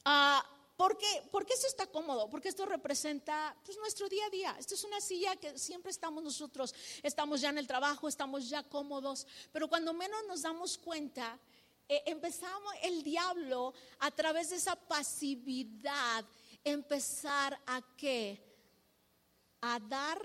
Ah, 0.05 0.45
¿por, 0.76 0.99
qué? 0.99 1.07
Esto 1.55 1.67
está 1.69 1.87
cómodo, 1.87 2.29
porque 2.29 2.49
esto 2.49 2.67
representa 2.67 3.57
pues, 3.64 3.79
nuestro 3.79 4.09
día 4.09 4.26
a 4.26 4.31
día. 4.31 4.57
Esto 4.59 4.75
es 4.75 4.83
una 4.85 5.00
silla 5.00 5.37
que 5.37 5.57
siempre 5.59 5.91
estamos 5.91 6.23
nosotros, 6.23 6.75
estamos 7.03 7.41
ya 7.41 7.50
en 7.50 7.59
el 7.59 7.67
trabajo, 7.67 8.09
estamos 8.09 8.49
ya 8.49 8.62
cómodos, 8.64 9.26
pero 9.53 9.69
cuando 9.69 9.95
menos 9.95 10.19
nos 10.26 10.43
damos 10.43 10.76
cuenta, 10.76 11.38
eh, 11.88 12.03
empezamos 12.07 12.75
el 12.83 13.03
diablo 13.03 13.75
a 13.99 14.11
través 14.11 14.50
de 14.50 14.57
esa 14.57 14.76
pasividad, 14.76 16.25
empezar 16.62 17.61
a 17.67 17.83
qué? 17.97 18.43
A 19.61 19.79
dar 19.81 20.21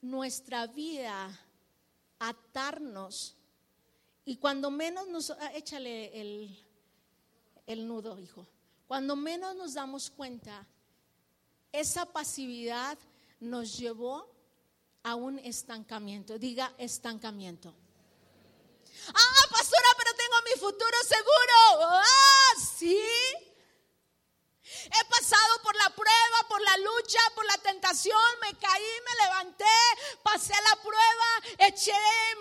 nuestra 0.00 0.66
vida, 0.66 1.40
atarnos. 2.18 3.36
Y 4.24 4.36
cuando 4.36 4.70
menos 4.70 5.08
nos, 5.08 5.30
ah, 5.30 5.52
échale 5.54 6.20
el, 6.20 6.64
el 7.66 7.86
nudo, 7.86 8.18
hijo, 8.18 8.46
cuando 8.86 9.16
menos 9.16 9.54
nos 9.56 9.74
damos 9.74 10.10
cuenta, 10.10 10.66
esa 11.72 12.06
pasividad 12.06 12.98
nos 13.40 13.76
llevó 13.76 14.28
a 15.02 15.14
un 15.14 15.38
estancamiento. 15.38 16.38
Diga 16.38 16.72
estancamiento. 16.78 17.74
Ah, 19.08 19.46
pastora, 19.50 19.88
pero 19.98 20.10
tengo 20.16 20.36
mi 20.44 20.50
futuro 20.64 20.96
seguro. 21.06 21.92
Ah, 21.92 22.54
sí. 22.56 22.98
He 24.64 25.04
pasado 25.10 25.62
por 25.62 25.76
la 25.76 25.90
prueba, 25.90 26.38
por 26.48 26.60
la 26.62 26.76
lucha, 26.78 27.20
por 27.34 27.44
la 27.44 27.58
tentación, 27.58 28.30
me 28.40 28.56
caí, 28.58 28.92
me 29.06 29.24
levanté, 29.24 29.76
pasé 30.22 30.54
la 30.70 30.76
prueba, 30.76 31.68
eché 31.68 31.92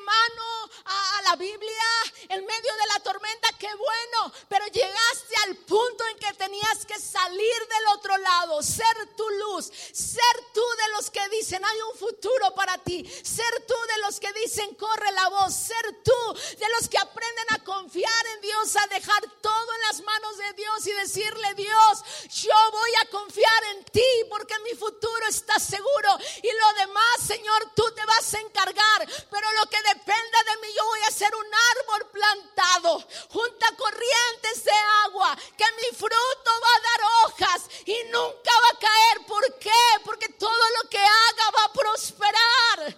mano 0.05 0.69
a, 0.85 1.21
la 1.23 1.35
Biblia 1.35 1.89
en 2.29 2.45
medio 2.45 2.73
de 2.75 2.87
la 2.93 2.99
tormenta, 2.99 3.49
qué 3.59 3.73
bueno, 3.75 4.33
pero 4.47 4.65
llegaste 4.67 5.35
al 5.43 5.57
punto 5.57 6.05
en 6.07 6.19
que 6.19 6.33
tenías 6.33 6.85
que 6.85 6.99
salir 6.99 7.67
del 7.67 7.87
otro 7.87 8.17
ser 8.62 9.15
tu 9.15 9.27
luz, 9.29 9.72
ser 9.93 10.36
tú 10.53 10.62
de 10.77 10.89
los 10.95 11.10
que 11.10 11.27
dicen 11.29 11.63
hay 11.63 11.77
un 11.91 11.98
futuro 11.98 12.53
para 12.55 12.77
ti, 12.77 13.03
ser 13.24 13.65
tú 13.67 13.75
de 13.88 13.98
los 14.00 14.19
que 14.19 14.31
dicen 14.33 14.75
corre 14.75 15.12
la 15.12 15.29
voz, 15.29 15.53
ser 15.53 16.01
tú 16.03 16.33
de 16.57 16.69
los 16.77 16.88
que 16.89 16.98
aprenden 16.98 17.45
a 17.50 17.63
confiar 17.63 18.27
en 18.36 18.41
Dios, 18.41 18.75
a 18.75 18.88
dejar 18.88 19.22
todo 19.41 19.74
en 19.75 19.81
las 19.81 20.01
manos 20.01 20.38
de 20.38 20.53
Dios 20.53 20.88
y 20.88 20.91
decirle 20.93 21.53
Dios, 21.55 22.03
yo 22.29 22.72
voy 22.72 22.91
a 23.01 23.10
confiar 23.10 23.63
en 23.75 23.83
ti 23.86 24.01
porque 24.29 24.57
mi 24.60 24.77
futuro 24.77 25.27
está 25.27 25.60
seguro 25.60 26.17
y 26.41 26.51
lo 26.51 26.74
demás, 26.79 27.17
Señor, 27.25 27.72
tú 27.75 27.83
te 27.95 28.05
vas 28.05 28.33
a 28.33 28.39
encargar. 28.39 29.07
Pero 29.29 29.51
lo 29.53 29.69
que 29.69 29.81
dependa 29.81 30.43
de 30.43 30.57
mí, 30.62 30.74
yo 30.75 30.86
voy 30.86 31.00
a 31.07 31.12
ser 31.12 31.33
un 31.36 31.45
árbol 31.45 32.10
plantado 32.12 33.07
junto 33.29 33.65
a 33.65 33.75
corrientes 33.75 34.63
de 34.63 34.72
agua, 35.05 35.38
que 35.57 35.65
mi 35.77 35.98
fruto 35.98 36.51
va 36.63 36.75
a 36.75 36.81
dar 36.81 37.01
hojas 37.24 37.62
y 37.86 37.98
nunca 38.12 38.42
va 38.51 38.69
a 38.69 38.79
caer. 38.79 39.25
¿Por 39.25 39.59
qué? 39.59 39.83
Porque 40.03 40.29
todo 40.29 40.69
lo 40.81 40.89
que 40.89 40.97
haga 40.97 41.51
va 41.57 41.63
a 41.65 41.73
prosperar. 41.73 42.97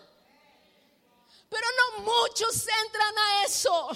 Pero 1.49 1.67
no 1.77 1.99
muchos 2.03 2.67
entran 2.85 3.17
a 3.17 3.43
eso. 3.43 3.89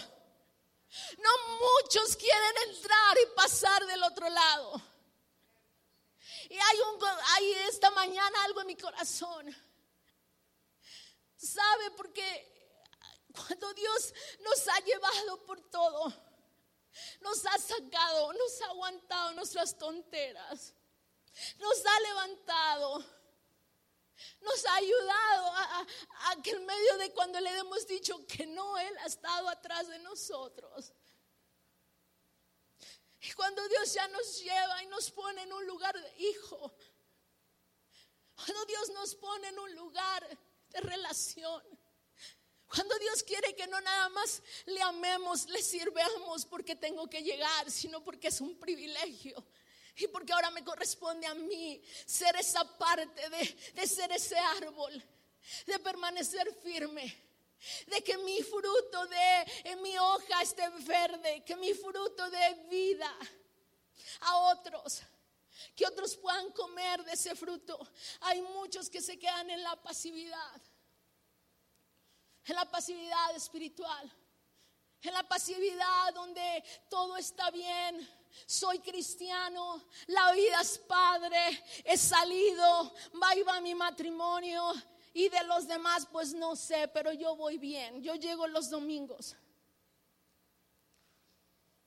No 1.17 1.29
muchos 1.59 2.15
quieren 2.15 2.69
entrar 2.69 3.17
y 3.21 3.35
pasar 3.35 3.85
del 3.85 4.03
otro 4.03 4.29
lado. 4.29 4.81
Y 6.49 6.57
hay, 6.57 6.79
un, 6.81 7.07
hay 7.35 7.53
esta 7.67 7.91
mañana 7.91 8.43
algo 8.43 8.61
en 8.61 8.67
mi 8.67 8.75
corazón. 8.75 9.55
¿Sabe? 11.37 11.91
Porque 11.91 12.59
cuando 13.33 13.73
Dios 13.73 14.13
nos 14.41 14.67
ha 14.67 14.79
llevado 14.79 15.45
por 15.45 15.61
todo, 15.69 16.13
nos 17.21 17.45
ha 17.45 17.57
sacado, 17.57 18.33
nos 18.33 18.61
ha 18.61 18.65
aguantado 18.65 19.33
nuestras 19.33 19.77
tonteras, 19.77 20.73
nos 21.59 21.85
ha 21.85 21.99
levantado, 22.01 23.05
nos 24.41 24.65
ha 24.65 24.75
ayudado 24.75 25.53
a, 25.53 25.87
que 26.43 26.51
en 26.51 26.65
medio 26.65 26.97
de 26.97 27.11
cuando 27.13 27.39
le 27.39 27.57
hemos 27.57 27.87
dicho 27.87 28.25
que 28.27 28.45
no, 28.45 28.77
Él 28.77 28.97
ha 28.99 29.05
estado 29.05 29.49
atrás 29.49 29.87
de 29.87 29.99
nosotros. 29.99 30.93
Y 33.21 33.31
cuando 33.33 33.67
Dios 33.67 33.93
ya 33.93 34.07
nos 34.07 34.41
lleva 34.41 34.83
y 34.83 34.87
nos 34.87 35.11
pone 35.11 35.43
en 35.43 35.51
un 35.51 35.65
lugar 35.67 35.99
de 35.99 36.17
hijo, 36.19 36.73
cuando 38.35 38.65
Dios 38.65 38.89
nos 38.91 39.15
pone 39.15 39.49
en 39.49 39.59
un 39.59 39.75
lugar 39.75 40.39
de 40.69 40.79
relación, 40.81 41.61
cuando 42.69 42.97
Dios 42.99 43.23
quiere 43.23 43.55
que 43.55 43.67
no 43.67 43.81
nada 43.81 44.09
más 44.09 44.41
le 44.67 44.81
amemos, 44.83 45.47
le 45.47 45.61
sirvamos 45.61 46.45
porque 46.45 46.75
tengo 46.75 47.09
que 47.09 47.23
llegar, 47.23 47.69
sino 47.71 48.03
porque 48.03 48.27
es 48.27 48.39
un 48.41 48.57
privilegio. 48.59 49.43
Y 49.99 50.07
porque 50.07 50.31
ahora 50.31 50.49
me 50.51 50.63
corresponde 50.63 51.27
a 51.27 51.33
mí 51.33 51.81
ser 52.05 52.35
esa 52.37 52.63
parte 52.77 53.29
de, 53.29 53.87
ser 53.87 54.11
ese 54.11 54.37
árbol, 54.37 55.03
de 55.65 55.79
permanecer 55.79 56.53
firme 56.63 57.25
de 57.87 58.01
que 58.01 58.17
mi 58.19 58.41
fruto 58.41 59.05
de 59.07 59.75
mi 59.81 59.97
hoja 59.97 60.41
esté 60.41 60.69
verde, 60.69 61.43
que 61.43 61.57
mi 61.57 61.73
fruto 61.73 62.29
de 62.29 62.53
vida 62.69 63.13
a 64.21 64.37
otros, 64.37 65.01
que 65.75 65.85
otros 65.85 66.15
puedan 66.15 66.49
comer 66.53 67.03
de 67.03 67.11
ese 67.11 67.35
fruto. 67.35 67.77
Hay 68.21 68.41
muchos 68.41 68.89
que 68.89 69.01
se 69.01 69.19
quedan 69.19 69.49
en 69.49 69.61
la 69.61 69.75
pasividad, 69.75 70.61
en 72.45 72.55
la 72.55 72.71
pasividad 72.71 73.35
espiritual, 73.35 74.09
en 75.01 75.13
la 75.13 75.27
pasividad 75.27 76.13
donde 76.13 76.63
todo 76.89 77.17
está 77.17 77.51
bien. 77.51 78.18
Soy 78.45 78.79
cristiano, 78.79 79.83
la 80.07 80.31
vida 80.33 80.61
es 80.61 80.77
padre, 80.79 81.63
he 81.83 81.97
salido, 81.97 82.93
va 83.47 83.61
mi 83.61 83.75
matrimonio, 83.75 84.73
y 85.13 85.29
de 85.29 85.43
los 85.45 85.67
demás, 85.67 86.07
pues 86.11 86.33
no 86.33 86.55
sé, 86.55 86.87
pero 86.87 87.11
yo 87.11 87.35
voy 87.35 87.57
bien. 87.57 88.01
Yo 88.01 88.15
llego 88.15 88.47
los 88.47 88.69
domingos. 88.69 89.35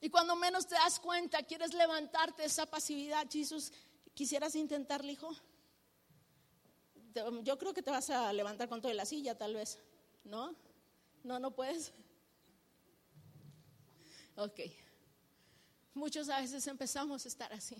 Y 0.01 0.09
cuando 0.09 0.35
menos 0.35 0.67
te 0.67 0.75
das 0.75 0.99
cuenta, 0.99 1.41
quieres 1.43 1.73
levantarte 1.73 2.43
esa 2.43 2.65
pasividad. 2.65 3.25
Jesús, 3.31 3.71
¿quisieras 4.13 4.55
intentarlo, 4.55 5.09
hijo? 5.09 5.31
Yo 7.43 7.57
creo 7.57 7.73
que 7.73 7.81
te 7.81 7.91
vas 7.91 8.09
a 8.09 8.33
levantar 8.33 8.67
con 8.67 8.81
toda 8.81 8.93
la 8.93 9.05
silla, 9.05 9.37
tal 9.37 9.53
vez. 9.53 9.79
¿No? 10.25 10.53
No, 11.23 11.39
no 11.39 11.51
puedes. 11.51 11.93
Ok. 14.35 14.59
Muchos 15.93 16.29
a 16.29 16.39
veces 16.41 16.65
empezamos 16.67 17.25
a 17.25 17.27
estar 17.27 17.53
así. 17.53 17.75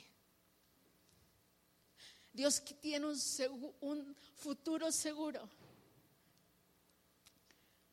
Dios 2.32 2.64
tiene 2.82 3.06
un, 3.06 3.76
un 3.82 4.16
futuro 4.36 4.92
seguro. 4.92 5.50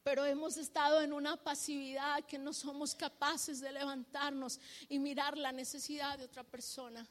Pero 0.03 0.25
hemos 0.25 0.57
estado 0.57 1.03
en 1.03 1.13
una 1.13 1.37
pasividad 1.37 2.25
que 2.25 2.39
no 2.39 2.53
somos 2.55 2.95
capaces 2.95 3.61
de 3.61 3.71
levantarnos 3.71 4.59
y 4.89 4.99
mirar 4.99 5.37
la 5.37 5.53
necesidad 5.53 6.19
de 6.19 6.25
otra 6.25 6.43
persona. 6.43 7.07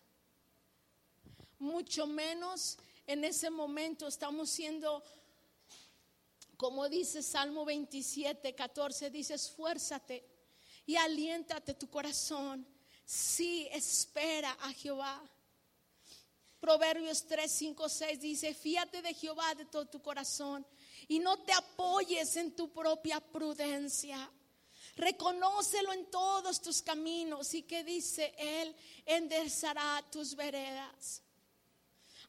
Mucho 1.60 2.08
menos 2.08 2.78
en 3.06 3.24
ese 3.24 3.50
momento 3.50 4.08
estamos 4.08 4.50
siendo, 4.50 5.04
como 6.58 6.90
dice 6.90 7.22
Salmo 7.22 7.64
27, 7.64 8.56
14, 8.56 9.10
dice, 9.12 9.36
esfuérzate 9.36 10.24
y 10.86 10.96
aliéntate 10.96 11.76
tu 11.76 11.90
corazón. 11.90 12.66
Sí, 13.10 13.68
espera 13.72 14.56
a 14.62 14.72
Jehová. 14.72 15.20
Proverbios 16.60 17.26
3, 17.26 17.52
5, 17.52 17.90
6 17.90 18.22
dice, 18.22 18.54
fíate 18.54 19.02
de 19.02 19.16
Jehová 19.16 19.56
de 19.56 19.66
todo 19.66 19.88
tu 19.88 20.00
corazón 20.00 20.64
y 21.08 21.18
no 21.18 21.40
te 21.40 21.52
apoyes 21.52 22.36
en 22.36 22.56
tu 22.56 22.72
propia 22.72 23.20
prudencia. 23.20 24.30
Reconócelo 24.96 25.92
en 25.92 26.06
todos 26.12 26.62
tus 26.62 26.84
caminos 26.84 27.52
y 27.56 27.64
que 27.64 27.84
dice 27.84 28.32
Él 28.38 28.76
enderezará 29.08 30.06
tus 30.12 30.36
veredas. 30.36 31.24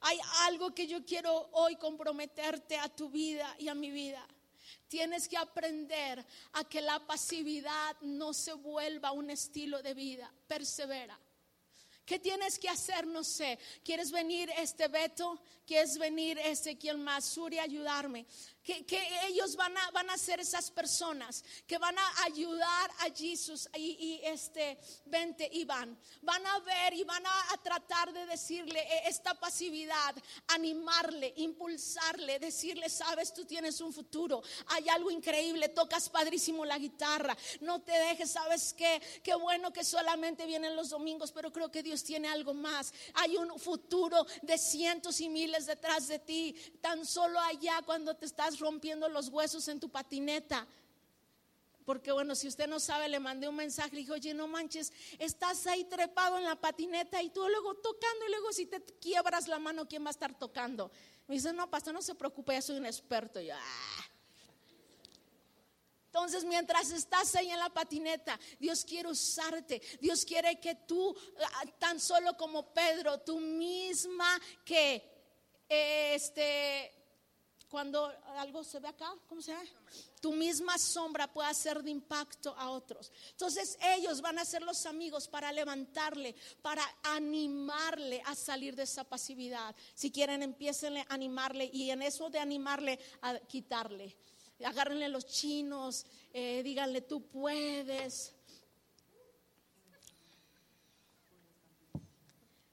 Hay 0.00 0.18
algo 0.46 0.75
que 0.75 0.87
yo 0.87 1.04
quiero 1.04 1.50
hoy 1.52 1.76
comprometerte 1.76 2.78
a 2.78 2.88
tu 2.88 3.10
vida 3.10 3.54
y 3.58 3.68
a 3.68 3.75
mi 3.75 3.90
vida. 3.90 4.26
Tienes 4.90 5.28
que 5.28 5.37
aprender 5.37 6.26
a 6.54 6.64
que 6.64 6.80
la 6.80 6.99
pasividad 7.06 7.97
no 8.00 8.35
se 8.35 8.54
vuelva 8.54 9.12
un 9.12 9.30
estilo 9.30 9.80
de 9.85 9.94
vida. 9.94 10.28
Persevera. 10.49 11.16
¿Qué 12.04 12.18
tienes 12.18 12.59
que 12.59 12.68
hacer? 12.68 13.06
No 13.06 13.23
sé. 13.23 13.56
¿Quieres 13.85 14.11
venir 14.11 14.50
este 14.59 14.88
Beto? 14.88 15.40
¿Quieres 15.64 15.97
venir 15.97 16.40
este 16.40 16.76
quien 16.76 17.04
más? 17.04 17.25
Suri 17.25 17.61
ayudarme 17.61 18.26
que, 18.62 18.85
ellos 19.26 19.57
van 19.57 19.76
a, 19.76 19.90
van 19.90 20.11
a 20.11 20.19
ser 20.19 20.40
esas 20.40 20.71
personas 20.71 21.45
que 21.67 21.79
van 21.79 21.99
a 21.99 22.23
ayudar 22.25 22.90
a 22.99 23.14
Jesús 23.14 23.69
y, 23.75 24.21
este, 24.25 24.79
vente 25.07 25.49
y 25.52 25.64
van. 25.64 25.99
A 26.50 26.59
ver 26.61 26.95
y 26.95 27.05
van 27.05 27.25
a, 27.26 27.31
tratar 27.62 28.12
de 28.12 28.26
decirle 28.26 28.81
eh, 28.81 29.02
esta 29.07 29.35
pasividad, 29.35 30.14
animarle, 30.49 31.33
impulsarle, 31.37 32.38
decirle, 32.38 32.88
sabes, 32.88 33.33
tú 33.33 33.45
tienes 33.45 33.81
un 33.81 33.93
futuro, 33.93 34.43
hay 34.69 34.88
algo 34.88 35.11
increíble, 35.11 35.69
tocas 35.69 36.09
padrísimo 36.09 36.64
la 36.64 36.79
guitarra, 36.79 37.37
no 37.61 37.83
te 37.83 37.93
dejes, 37.93 38.31
sabes 38.31 38.73
que, 38.73 39.00
qué 39.23 39.35
bueno 39.35 39.73
que 39.73 39.85
solamente 39.85 40.47
vienen 40.47 40.76
los 40.76 40.90
domingos, 40.90 41.31
pero 41.31 41.52
creo 41.52 41.71
que 41.71 41.83
Dios 41.83 42.02
tiene 42.02 42.29
algo 42.29 42.55
más. 42.55 42.93
Hay 43.14 43.37
un 43.37 43.59
futuro 43.59 44.26
de 44.43 44.59
cientos 44.59 45.21
y 45.21 45.29
miles 45.29 45.67
detrás 45.67 46.09
de 46.09 46.19
ti, 46.19 46.55
tan 46.81 47.05
solo 47.05 47.38
allá 47.40 47.83
cuando 47.85 48.17
te 48.17 48.26
estás 48.26 48.50
rompiendo 48.59 49.09
los 49.09 49.28
huesos 49.28 49.69
en 49.69 49.78
tu 49.78 49.88
patineta. 49.88 50.66
Porque 51.85 52.12
bueno, 52.12 52.35
si 52.35 52.47
usted 52.47 52.69
no 52.69 52.78
sabe, 52.78 53.09
le 53.09 53.19
mandé 53.19 53.49
un 53.49 53.57
mensaje, 53.57 53.90
le 53.90 54.00
dije, 54.02 54.12
oye, 54.12 54.35
no 54.35 54.47
manches, 54.47 54.92
estás 55.19 55.66
ahí 55.66 55.85
trepado 55.85 56.38
en 56.38 56.45
la 56.45 56.54
patineta 56.54 57.23
y 57.23 57.30
tú 57.30 57.40
luego 57.49 57.75
tocando 57.76 58.26
y 58.26 58.30
luego 58.30 58.52
si 58.52 58.66
te 58.66 58.80
quiebras 59.00 59.49
la 59.49 59.59
mano, 59.59 59.88
¿quién 59.88 60.04
va 60.04 60.09
a 60.09 60.12
estar 60.12 60.38
tocando? 60.38 60.90
Me 61.26 61.35
dice, 61.35 61.52
no, 61.52 61.69
pastor, 61.71 61.95
no 61.95 62.02
se 62.02 62.14
preocupe, 62.14 62.52
ya 62.52 62.62
soy 62.62 62.76
un 62.76 62.87
experto. 62.87 63.40
ah". 63.52 64.04
Entonces, 66.07 66.45
mientras 66.45 66.90
estás 66.90 67.35
ahí 67.37 67.50
en 67.50 67.59
la 67.59 67.71
patineta, 67.71 68.38
Dios 68.59 68.85
quiere 68.85 69.09
usarte. 69.09 69.80
Dios 70.00 70.25
quiere 70.25 70.59
que 70.59 70.75
tú, 70.75 71.16
ah, 71.38 71.64
tan 71.78 72.00
solo 72.00 72.37
como 72.37 72.75
Pedro, 72.75 73.19
tú 73.21 73.38
misma 73.38 74.40
que 74.64 75.09
este 75.69 77.00
cuando 77.71 78.12
algo 78.37 78.65
se 78.65 78.81
ve 78.81 78.89
acá, 78.89 79.15
¿cómo 79.29 79.41
se 79.41 79.53
llama? 79.53 79.65
Tu 80.21 80.33
misma 80.33 80.77
sombra 80.77 81.33
puede 81.33 81.55
ser 81.55 81.83
de 81.83 81.91
impacto 81.91 82.55
a 82.57 82.71
otros. 82.71 83.12
Entonces 83.31 83.79
ellos 83.97 84.21
van 84.21 84.39
a 84.39 84.45
ser 84.45 84.62
los 84.62 84.87
amigos 84.87 85.29
para 85.29 85.53
levantarle, 85.53 86.35
para 86.62 86.83
animarle 87.05 88.23
a 88.27 88.35
salir 88.35 88.75
de 88.75 88.83
esa 88.83 89.05
pasividad. 89.05 89.75
Si 89.95 90.11
quieren, 90.11 90.43
empiecen 90.43 90.99
a 90.99 91.07
animarle 91.09 91.71
y 91.73 91.91
en 91.91 92.03
eso 92.03 92.29
de 92.29 92.41
animarle 92.41 92.99
a 93.23 93.39
quitarle. 93.39 94.17
Agárrenle 94.65 95.09
los 95.09 95.27
chinos, 95.27 96.05
eh, 96.33 96.62
díganle 96.65 97.03
tú 97.03 97.27
puedes. 97.29 98.35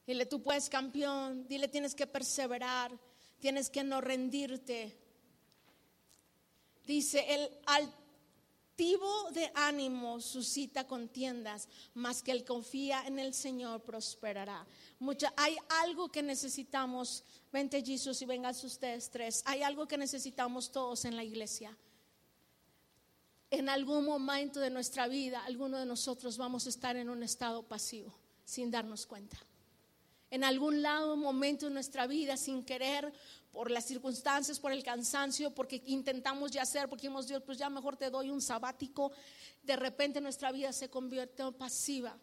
Dile 0.07 0.25
tú 0.25 0.41
puedes 0.41 0.69
campeón, 0.69 1.47
dile 1.47 1.67
tienes 1.67 1.93
que 1.93 2.07
perseverar. 2.07 2.97
Tienes 3.39 3.69
que 3.69 3.83
no 3.83 4.01
rendirte. 4.01 4.97
Dice, 6.85 7.25
el 7.33 7.49
altivo 7.65 9.29
de 9.31 9.51
ánimo 9.55 10.21
suscita 10.21 10.87
contiendas, 10.87 11.67
mas 11.93 12.23
que 12.23 12.31
el 12.31 12.45
confía 12.45 13.05
en 13.05 13.19
el 13.19 13.33
Señor 13.33 13.81
prosperará. 13.81 14.65
Mucha, 14.99 15.33
hay 15.35 15.57
algo 15.83 16.09
que 16.09 16.23
necesitamos, 16.23 17.23
vente 17.51 17.83
Jesús 17.83 18.21
y 18.21 18.25
vengan 18.25 18.55
ustedes 18.63 19.09
tres, 19.09 19.43
hay 19.45 19.63
algo 19.63 19.87
que 19.87 19.97
necesitamos 19.97 20.71
todos 20.71 21.05
en 21.05 21.15
la 21.15 21.23
iglesia. 21.23 21.77
En 23.49 23.69
algún 23.69 24.05
momento 24.05 24.59
de 24.59 24.69
nuestra 24.69 25.07
vida, 25.07 25.43
alguno 25.45 25.77
de 25.77 25.85
nosotros 25.85 26.37
vamos 26.37 26.65
a 26.65 26.69
estar 26.69 26.95
en 26.95 27.09
un 27.09 27.23
estado 27.23 27.63
pasivo, 27.63 28.13
sin 28.45 28.71
darnos 28.71 29.05
cuenta 29.05 29.37
en 30.29 30.43
algún 30.43 30.81
lado, 30.81 31.15
momento 31.15 31.67
de 31.67 31.73
nuestra 31.73 32.05
vida, 32.07 32.37
sin 32.37 32.63
querer, 32.63 33.13
por 33.51 33.71
las 33.71 33.85
circunstancias, 33.85 34.59
por 34.59 34.71
el 34.71 34.83
cansancio, 34.83 35.51
porque 35.51 35.81
intentamos 35.85 36.51
ya 36.51 36.61
hacer, 36.61 36.87
porque 36.87 37.07
hemos 37.07 37.27
Dios, 37.27 37.41
pues 37.43 37.57
ya 37.57 37.69
mejor 37.69 37.97
te 37.97 38.09
doy 38.09 38.29
un 38.29 38.41
sabático, 38.41 39.11
de 39.63 39.75
repente 39.75 40.21
nuestra 40.21 40.51
vida 40.51 40.71
se 40.73 40.89
convierte 40.89 41.43
en 41.43 41.53
pasiva. 41.53 42.17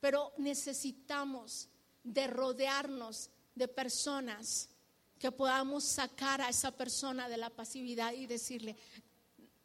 Pero 0.00 0.32
necesitamos 0.38 1.68
de 2.02 2.26
rodearnos 2.26 3.30
de 3.54 3.68
personas 3.68 4.68
que 5.18 5.32
podamos 5.32 5.84
sacar 5.84 6.40
a 6.40 6.48
esa 6.48 6.70
persona 6.70 7.28
de 7.28 7.36
la 7.36 7.50
pasividad 7.50 8.12
y 8.12 8.26
decirle, 8.26 8.76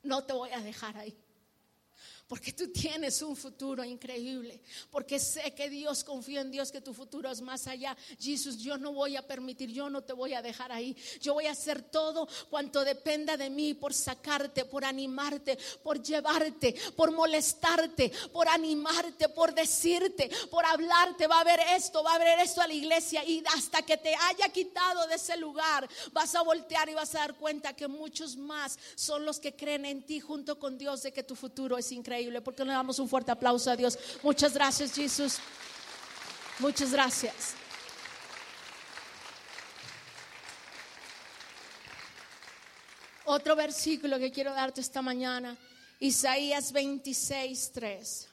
no 0.03 0.23
te 0.23 0.33
voy 0.33 0.51
a 0.51 0.61
dejar 0.61 0.97
ahí 0.97 1.15
porque 2.31 2.53
tú 2.53 2.69
tienes 2.69 3.21
un 3.23 3.35
futuro 3.35 3.83
increíble, 3.83 4.61
porque 4.89 5.19
sé 5.19 5.53
que 5.53 5.69
Dios 5.69 6.01
confía 6.01 6.39
en 6.39 6.49
Dios, 6.49 6.71
que 6.71 6.79
tu 6.79 6.93
futuro 6.93 7.29
es 7.29 7.41
más 7.41 7.67
allá. 7.67 7.93
Jesús, 8.17 8.57
yo 8.59 8.77
no 8.77 8.93
voy 8.93 9.17
a 9.17 9.27
permitir, 9.27 9.69
yo 9.69 9.89
no 9.89 10.01
te 10.01 10.13
voy 10.13 10.33
a 10.33 10.41
dejar 10.41 10.71
ahí. 10.71 10.95
Yo 11.19 11.33
voy 11.33 11.47
a 11.47 11.51
hacer 11.51 11.81
todo 11.81 12.29
cuanto 12.49 12.85
dependa 12.85 13.35
de 13.35 13.49
mí 13.49 13.73
por 13.73 13.93
sacarte, 13.93 14.63
por 14.63 14.85
animarte, 14.85 15.57
por 15.83 16.01
llevarte, 16.01 16.73
por 16.95 17.11
molestarte, 17.11 18.13
por 18.31 18.47
animarte, 18.47 19.27
por 19.27 19.53
decirte, 19.53 20.31
por 20.49 20.65
hablarte. 20.65 21.27
Va 21.27 21.35
a 21.35 21.41
haber 21.41 21.59
esto, 21.75 22.01
va 22.01 22.13
a 22.13 22.15
haber 22.15 22.39
esto 22.39 22.61
a 22.61 22.67
la 22.67 22.73
iglesia 22.73 23.25
y 23.25 23.43
hasta 23.53 23.81
que 23.81 23.97
te 23.97 24.15
haya 24.15 24.47
quitado 24.47 25.05
de 25.07 25.15
ese 25.15 25.35
lugar, 25.35 25.85
vas 26.13 26.33
a 26.33 26.43
voltear 26.43 26.87
y 26.87 26.93
vas 26.93 27.13
a 27.13 27.19
dar 27.19 27.35
cuenta 27.35 27.75
que 27.75 27.89
muchos 27.89 28.37
más 28.37 28.79
son 28.95 29.25
los 29.25 29.37
que 29.37 29.53
creen 29.53 29.83
en 29.83 30.05
ti 30.05 30.21
junto 30.21 30.57
con 30.57 30.77
Dios 30.77 31.03
de 31.03 31.11
que 31.11 31.23
tu 31.23 31.35
futuro 31.35 31.77
es 31.77 31.91
increíble 31.91 32.20
porque 32.43 32.63
le 32.65 32.73
damos 32.73 32.99
un 32.99 33.09
fuerte 33.09 33.31
aplauso 33.31 33.71
a 33.71 33.75
Dios? 33.75 33.97
Muchas 34.21 34.53
gracias, 34.53 34.93
Jesús. 34.93 35.39
Muchas 36.59 36.91
gracias. 36.91 37.55
Otro 43.25 43.55
versículo 43.55 44.19
que 44.19 44.31
quiero 44.31 44.53
darte 44.53 44.81
esta 44.81 45.01
mañana, 45.01 45.57
Isaías 45.99 46.71
26, 46.71 47.71
3. 47.71 48.27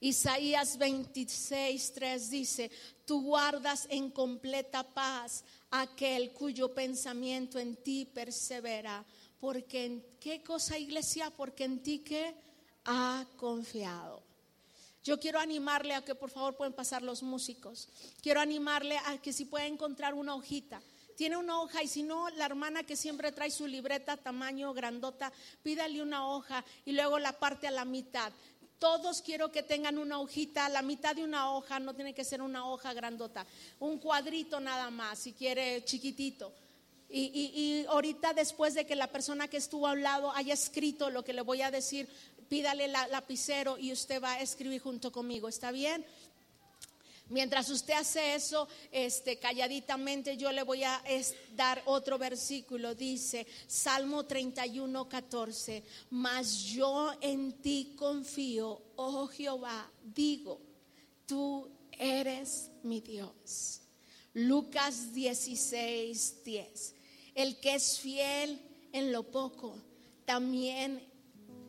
Isaías 0.00 0.76
26, 0.76 1.92
3 1.94 2.30
dice, 2.30 2.70
tú 3.06 3.22
guardas 3.22 3.86
en 3.88 4.10
completa 4.10 4.82
paz 4.82 5.44
aquel 5.72 6.32
cuyo 6.32 6.72
pensamiento 6.72 7.58
en 7.58 7.76
ti 7.76 8.04
persevera 8.04 9.04
porque 9.40 9.86
en 9.86 10.04
qué 10.20 10.44
cosa 10.44 10.78
iglesia, 10.78 11.30
porque 11.36 11.64
en 11.64 11.82
ti 11.82 11.98
que 11.98 12.32
ha 12.84 13.26
confiado. 13.36 14.22
Yo 15.02 15.18
quiero 15.18 15.40
animarle 15.40 15.94
a 15.94 16.04
que 16.04 16.14
por 16.14 16.30
favor 16.30 16.56
pueden 16.56 16.74
pasar 16.74 17.02
los 17.02 17.24
músicos. 17.24 17.88
Quiero 18.22 18.40
animarle 18.40 18.98
a 18.98 19.18
que 19.18 19.32
si 19.32 19.44
puede 19.44 19.66
encontrar 19.66 20.14
una 20.14 20.36
hojita. 20.36 20.80
Tiene 21.16 21.36
una 21.36 21.60
hoja 21.60 21.82
y 21.82 21.88
si 21.88 22.04
no, 22.04 22.30
la 22.30 22.46
hermana 22.46 22.84
que 22.84 22.94
siempre 22.94 23.32
trae 23.32 23.50
su 23.50 23.66
libreta 23.66 24.16
tamaño 24.16 24.72
grandota, 24.72 25.32
pídale 25.62 26.00
una 26.00 26.28
hoja 26.28 26.64
y 26.84 26.92
luego 26.92 27.18
la 27.18 27.32
parte 27.32 27.66
a 27.66 27.72
la 27.72 27.84
mitad. 27.84 28.32
Todos 28.82 29.22
quiero 29.22 29.52
que 29.52 29.62
tengan 29.62 29.96
una 29.96 30.18
hojita, 30.18 30.68
la 30.68 30.82
mitad 30.82 31.14
de 31.14 31.22
una 31.22 31.52
hoja, 31.52 31.78
no 31.78 31.94
tiene 31.94 32.14
que 32.14 32.24
ser 32.24 32.42
una 32.42 32.66
hoja 32.66 32.92
grandota, 32.92 33.46
un 33.78 33.98
cuadrito 33.98 34.58
nada 34.58 34.90
más, 34.90 35.20
si 35.20 35.34
quiere 35.34 35.84
chiquitito. 35.84 36.52
Y, 37.08 37.84
ahorita 37.88 38.32
después 38.34 38.74
de 38.74 38.84
que 38.84 38.96
la 38.96 39.06
persona 39.06 39.46
que 39.46 39.58
estuvo 39.58 39.86
al 39.86 40.02
lado 40.02 40.32
haya 40.32 40.54
escrito 40.54 41.10
lo 41.10 41.22
que 41.22 41.32
le 41.32 41.42
voy 41.42 41.62
a 41.62 41.70
decir, 41.70 42.08
pídale 42.48 42.88
la, 42.88 43.06
lapicero 43.06 43.78
y 43.78 43.92
usted 43.92 44.20
va 44.20 44.32
a 44.32 44.40
escribir 44.40 44.80
junto 44.80 45.12
conmigo, 45.12 45.48
¿está 45.48 45.70
bien? 45.70 46.04
Mientras 47.32 47.70
usted 47.70 47.94
hace 47.94 48.34
eso, 48.34 48.68
este, 48.90 49.38
calladitamente 49.38 50.36
yo 50.36 50.52
le 50.52 50.62
voy 50.62 50.84
a 50.84 51.02
dar 51.56 51.82
otro 51.86 52.18
versículo. 52.18 52.94
Dice, 52.94 53.46
Salmo 53.66 54.26
31, 54.26 55.08
14, 55.08 55.82
mas 56.10 56.64
yo 56.64 57.10
en 57.22 57.54
ti 57.62 57.94
confío, 57.96 58.82
oh 58.96 59.26
Jehová, 59.28 59.90
digo, 60.02 60.60
tú 61.24 61.70
eres 61.92 62.70
mi 62.82 63.00
Dios. 63.00 63.80
Lucas 64.34 65.14
16, 65.14 66.44
10, 66.44 66.94
el 67.34 67.58
que 67.60 67.76
es 67.76 67.98
fiel 67.98 68.60
en 68.92 69.10
lo 69.10 69.22
poco, 69.22 69.74
también 70.26 71.02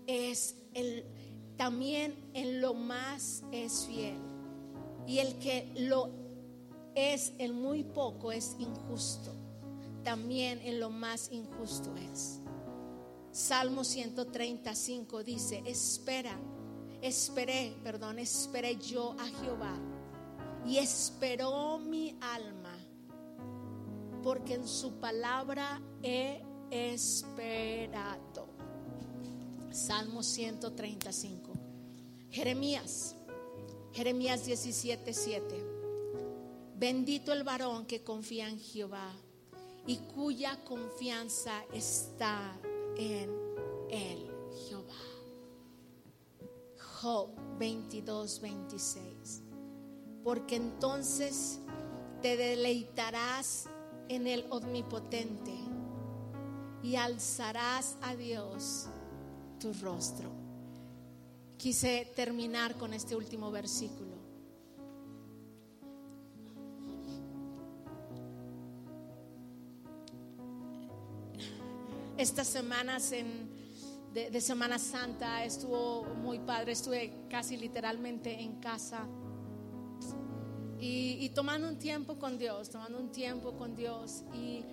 es 0.08 0.56
el, 0.73 1.06
también 1.56 2.32
en 2.34 2.60
lo 2.60 2.73
más 2.73 3.43
es 3.54 3.86
fiel 3.86 4.33
y 5.07 5.19
el 5.19 5.37
que 5.39 5.71
lo 5.75 6.09
es 6.95 7.33
en 7.37 7.53
muy 7.55 7.83
poco 7.83 8.31
es 8.31 8.55
injusto. 8.59 9.33
También 10.03 10.59
en 10.61 10.79
lo 10.79 10.89
más 10.89 11.31
injusto 11.31 11.95
es. 11.95 12.39
Salmo 13.31 13.83
135 13.83 15.23
dice, 15.23 15.63
espera, 15.65 16.39
esperé, 17.01 17.75
perdón, 17.83 18.19
esperé 18.19 18.77
yo 18.77 19.15
a 19.19 19.25
Jehová 19.25 19.75
y 20.65 20.77
esperó 20.77 21.79
mi 21.79 22.17
alma, 22.21 22.77
porque 24.21 24.53
en 24.53 24.67
su 24.67 24.99
palabra 24.99 25.81
he 26.03 26.43
esperado. 26.69 28.47
Salmo 29.71 30.21
135. 30.21 31.51
Jeremías 32.29 33.15
Jeremías 33.93 34.45
17, 34.45 35.13
7. 35.13 35.65
Bendito 36.75 37.32
el 37.32 37.43
varón 37.43 37.86
que 37.86 38.03
confía 38.03 38.49
en 38.49 38.60
Jehová 38.60 39.13
y 39.86 39.97
cuya 39.97 40.63
confianza 40.63 41.63
está 41.71 42.60
en 42.97 43.29
él, 43.91 44.32
Jehová. 44.67 44.93
Job 47.01 47.29
22, 47.60 48.41
26. 48.41 49.41
Porque 50.23 50.56
entonces 50.56 51.60
te 52.23 52.36
deleitarás 52.36 53.69
en 54.10 54.25
el 54.25 54.45
omnipotente 54.49 55.53
y 56.82 56.95
alzarás 56.95 57.97
a 58.01 58.15
Dios 58.15 58.88
tu 59.60 59.71
rostro 59.73 60.42
quise 61.63 62.12
terminar 62.13 62.76
con 62.76 62.93
este 62.93 63.15
último 63.15 63.49
versículo. 63.49 64.17
Estas 72.17 72.47
semanas 72.47 73.12
de, 73.12 74.41
Semana 74.41 74.78
Santa 74.78 75.45
estuvo 75.45 76.04
muy 76.04 76.39
padre, 76.39 76.73
estuve 76.73 77.28
casi 77.30 77.56
literalmente 77.56 78.41
en 78.41 78.60
casa. 78.60 79.08
Y, 80.82 81.30
tomando 81.30 81.69
un 81.69 81.80
tiempo 81.80 82.19
con 82.19 82.38
Dios, 82.38 82.71
tomando 82.71 82.99
un 82.99 83.10
tiempo 83.10 83.56
con 83.56 83.73
Dios. 83.73 84.26
Y, 84.34 84.65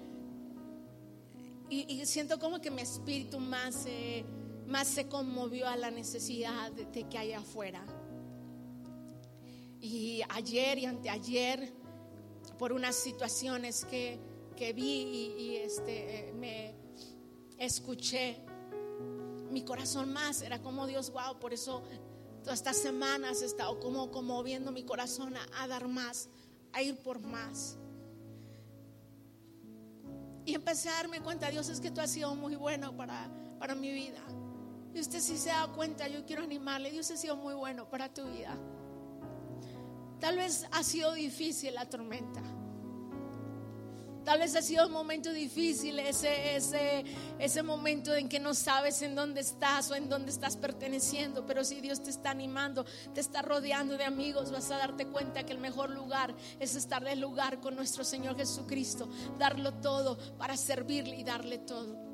y, 1.68 2.04
siento 2.04 2.40
como 2.40 2.60
que 2.60 2.72
mi 2.72 2.82
espíritu 2.82 3.38
más 3.38 3.76
se 3.76 4.24
más 4.70 4.86
se 4.86 5.08
conmovió 5.08 5.66
a 5.68 5.76
la 5.76 5.90
necesidad 5.90 6.70
de, 6.72 7.08
que 7.08 7.18
hay 7.18 7.32
afuera. 7.32 7.84
Y 9.80 10.22
ayer 10.28 10.78
y 10.78 10.86
anteayer, 10.86 11.72
por 12.58 12.72
unas 12.72 12.94
situaciones 12.94 13.84
que, 13.84 14.18
vi 14.74 15.36
y, 15.38 15.56
este, 15.56 16.28
eh, 16.28 16.32
me 16.34 16.74
escuché, 17.58 18.36
mi 19.50 19.64
corazón 19.64 20.12
más 20.12 20.42
era 20.42 20.62
como 20.62 20.86
Dios, 20.86 21.10
wow, 21.10 21.40
por 21.40 21.52
eso 21.52 21.82
todas 22.44 22.60
estas 22.60 22.76
semanas 22.76 23.42
he 23.42 23.46
estado 23.46 23.80
como, 23.80 24.10
como 24.10 24.42
viendo 24.42 24.70
mi 24.70 24.84
corazón 24.84 25.34
a, 25.58 25.66
dar 25.66 25.88
más, 25.88 26.28
a 26.72 26.82
ir 26.82 26.96
por 26.98 27.18
más. 27.20 27.76
Y 30.44 30.54
empecé 30.54 30.90
a 30.90 30.94
darme 30.94 31.20
cuenta, 31.20 31.50
Dios, 31.50 31.68
es 31.68 31.80
que 31.80 31.90
tú 31.90 32.00
has 32.00 32.10
sido 32.10 32.34
muy 32.34 32.54
bueno 32.54 32.96
para, 32.96 33.30
para 33.58 33.74
mi 33.74 33.92
vida. 33.92 34.22
Y 34.94 35.00
usted 35.00 35.20
si 35.20 35.38
se 35.38 35.50
da 35.50 35.68
cuenta, 35.68 36.08
yo 36.08 36.24
quiero 36.26 36.42
animarle, 36.42 36.90
Dios 36.90 37.10
ha 37.10 37.16
sido 37.16 37.36
muy 37.36 37.54
bueno 37.54 37.88
para 37.88 38.12
tu 38.12 38.24
vida. 38.24 38.56
Tal 40.18 40.36
vez 40.36 40.66
ha 40.72 40.82
sido 40.82 41.12
difícil 41.14 41.74
la 41.74 41.88
tormenta. 41.88 42.42
Tal 44.24 44.38
vez 44.38 44.54
ha 44.54 44.60
sido 44.60 44.86
un 44.86 44.92
momento 44.92 45.32
difícil, 45.32 45.98
ese, 45.98 46.54
ese, 46.54 47.04
ese 47.38 47.62
momento 47.62 48.14
en 48.14 48.28
que 48.28 48.38
no 48.38 48.52
sabes 48.52 49.00
en 49.00 49.14
dónde 49.14 49.40
estás 49.40 49.90
o 49.90 49.94
en 49.94 50.10
dónde 50.10 50.30
estás 50.30 50.58
perteneciendo. 50.58 51.46
Pero 51.46 51.64
si 51.64 51.80
Dios 51.80 52.02
te 52.02 52.10
está 52.10 52.30
animando, 52.30 52.84
te 53.14 53.20
está 53.20 53.40
rodeando 53.40 53.96
de 53.96 54.04
amigos, 54.04 54.50
vas 54.50 54.70
a 54.70 54.76
darte 54.76 55.06
cuenta 55.06 55.44
que 55.44 55.52
el 55.52 55.58
mejor 55.58 55.90
lugar 55.90 56.34
es 56.58 56.74
estar 56.74 57.06
en 57.08 57.20
lugar 57.20 57.60
con 57.60 57.74
nuestro 57.74 58.04
Señor 58.04 58.36
Jesucristo, 58.36 59.08
darlo 59.38 59.74
todo 59.74 60.18
para 60.36 60.56
servirle 60.56 61.16
y 61.16 61.24
darle 61.24 61.58
todo. 61.58 62.09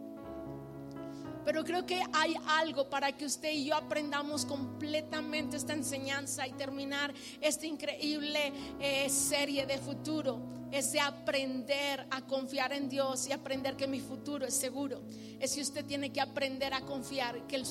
Pero 1.47 1.63
creo 1.63 1.87
que 1.87 2.03
hay 2.13 2.35
algo 2.49 2.91
para 2.91 3.17
que 3.17 3.25
usted 3.25 3.53
y 3.53 3.67
yo 3.67 3.77
aprendamos 3.77 4.45
completamente 4.45 5.57
esta 5.57 5.75
enseñanza 5.75 6.45
y 6.45 6.51
terminar 6.55 7.15
esta 7.41 7.67
increíble 7.67 8.53
eh, 8.81 9.09
serie 9.09 9.65
de 9.65 9.79
futuro. 9.79 10.41
Es 10.73 10.91
de 10.91 10.99
aprender 10.99 12.05
a 12.11 12.23
confiar 12.23 12.73
en 12.73 12.89
Dios 12.89 13.29
y 13.29 13.33
aprender 13.33 13.77
que 13.77 13.87
mi 13.87 14.01
futuro 14.01 14.45
es 14.45 14.55
seguro. 14.55 15.03
Es 15.39 15.55
que 15.55 15.61
usted 15.61 15.85
tiene 15.85 16.13
que 16.13 16.21
aprender 16.21 16.75
a 16.75 16.81
confiar 16.81 17.47
que 17.47 17.55
el 17.55 17.65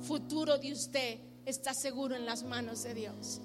futuro 0.00 0.56
de 0.56 0.72
usted 0.72 1.18
está 1.44 1.74
seguro 1.74 2.16
en 2.16 2.24
las 2.24 2.44
manos 2.44 2.82
de 2.82 2.94
Dios. 2.94 3.42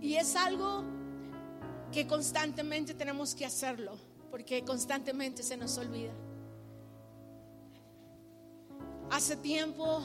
Y 0.00 0.14
es 0.14 0.34
algo 0.34 0.82
que 1.92 2.06
constantemente 2.06 2.94
tenemos 2.94 3.34
que 3.34 3.44
hacerlo, 3.44 3.98
porque 4.30 4.64
constantemente 4.64 5.42
se 5.42 5.58
nos 5.58 5.76
olvida. 5.76 6.14
Hace 9.10 9.36
tiempo, 9.36 10.02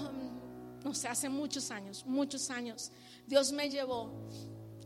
no 0.84 0.94
sé, 0.94 1.08
hace 1.08 1.28
muchos 1.30 1.72
años, 1.72 2.06
muchos 2.06 2.50
años, 2.50 2.92
Dios 3.28 3.52
me 3.52 3.70
llevó 3.70 4.12